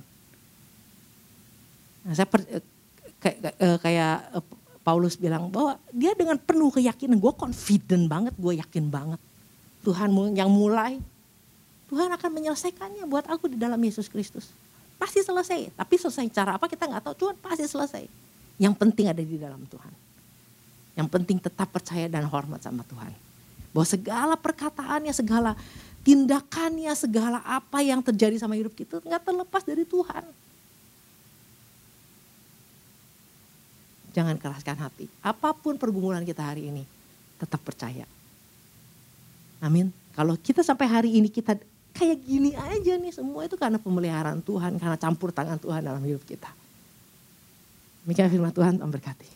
Nah, 2.05 2.13
saya 2.13 2.27
per, 2.29 2.41
eh, 2.47 2.63
kayak, 3.19 3.39
eh, 3.57 3.77
kayak 3.81 4.15
eh, 4.39 4.43
Paulus 4.85 5.17
bilang 5.17 5.49
bahwa 5.49 5.81
dia 5.89 6.13
dengan 6.13 6.37
penuh 6.37 6.69
keyakinan, 6.69 7.17
gue 7.17 7.33
confident 7.33 8.05
banget, 8.05 8.33
gue 8.37 8.53
yakin 8.61 8.85
banget. 8.87 9.21
Tuhan 9.81 10.09
yang 10.37 10.49
mulai, 10.49 11.01
Tuhan 11.89 12.09
akan 12.13 12.29
menyelesaikannya 12.29 13.05
buat 13.09 13.25
aku 13.29 13.49
di 13.49 13.57
dalam 13.57 13.77
Yesus 13.81 14.09
Kristus. 14.09 14.49
Pasti 14.97 15.21
selesai, 15.21 15.73
tapi 15.73 15.97
selesai 15.97 16.29
cara 16.29 16.57
apa 16.57 16.65
kita 16.69 16.85
nggak 16.85 17.03
tahu, 17.11 17.15
Tuhan 17.17 17.35
pasti 17.41 17.65
selesai. 17.65 18.03
Yang 18.61 18.73
penting 18.79 19.05
ada 19.11 19.21
di 19.21 19.37
dalam 19.37 19.61
Tuhan. 19.67 19.93
Yang 20.95 21.07
penting 21.11 21.37
tetap 21.43 21.67
percaya 21.73 22.07
dan 22.07 22.23
hormat 22.29 22.63
sama 22.63 22.85
Tuhan. 22.87 23.11
Bahwa 23.75 23.85
segala 23.89 24.35
perkataannya, 24.39 25.11
segala 25.11 25.51
tindakannya, 26.05 26.93
segala 26.93 27.41
apa 27.41 27.81
yang 27.81 28.05
terjadi 28.05 28.37
sama 28.37 28.53
hidup 28.53 28.77
kita 28.77 29.01
nggak 29.01 29.23
terlepas 29.25 29.65
dari 29.65 29.81
Tuhan. 29.83 30.23
Jangan 34.13 34.37
keraskan 34.39 34.77
hati. 34.79 35.09
Apa 35.19 35.51
pun 35.51 35.75
pergumulan 35.75 36.23
kita 36.23 36.45
hari 36.45 36.71
ini, 36.71 36.85
tetap 37.41 37.59
percaya. 37.65 38.07
Amin. 39.59 39.89
Kalau 40.15 40.39
kita 40.39 40.63
sampai 40.63 40.87
hari 40.87 41.09
ini 41.19 41.27
kita 41.27 41.59
kayak 41.91 42.23
gini 42.23 42.55
aja 42.55 42.95
nih 42.95 43.11
semua 43.11 43.43
itu 43.43 43.59
karena 43.59 43.75
pemeliharaan 43.81 44.39
Tuhan, 44.39 44.79
karena 44.79 44.95
campur 44.95 45.35
tangan 45.35 45.59
Tuhan 45.59 45.83
dalam 45.83 45.99
hidup 46.05 46.23
kita. 46.23 46.47
Demikian 48.07 48.29
firman 48.29 48.53
Tuhan, 48.53 48.79
memberkati. 48.79 49.27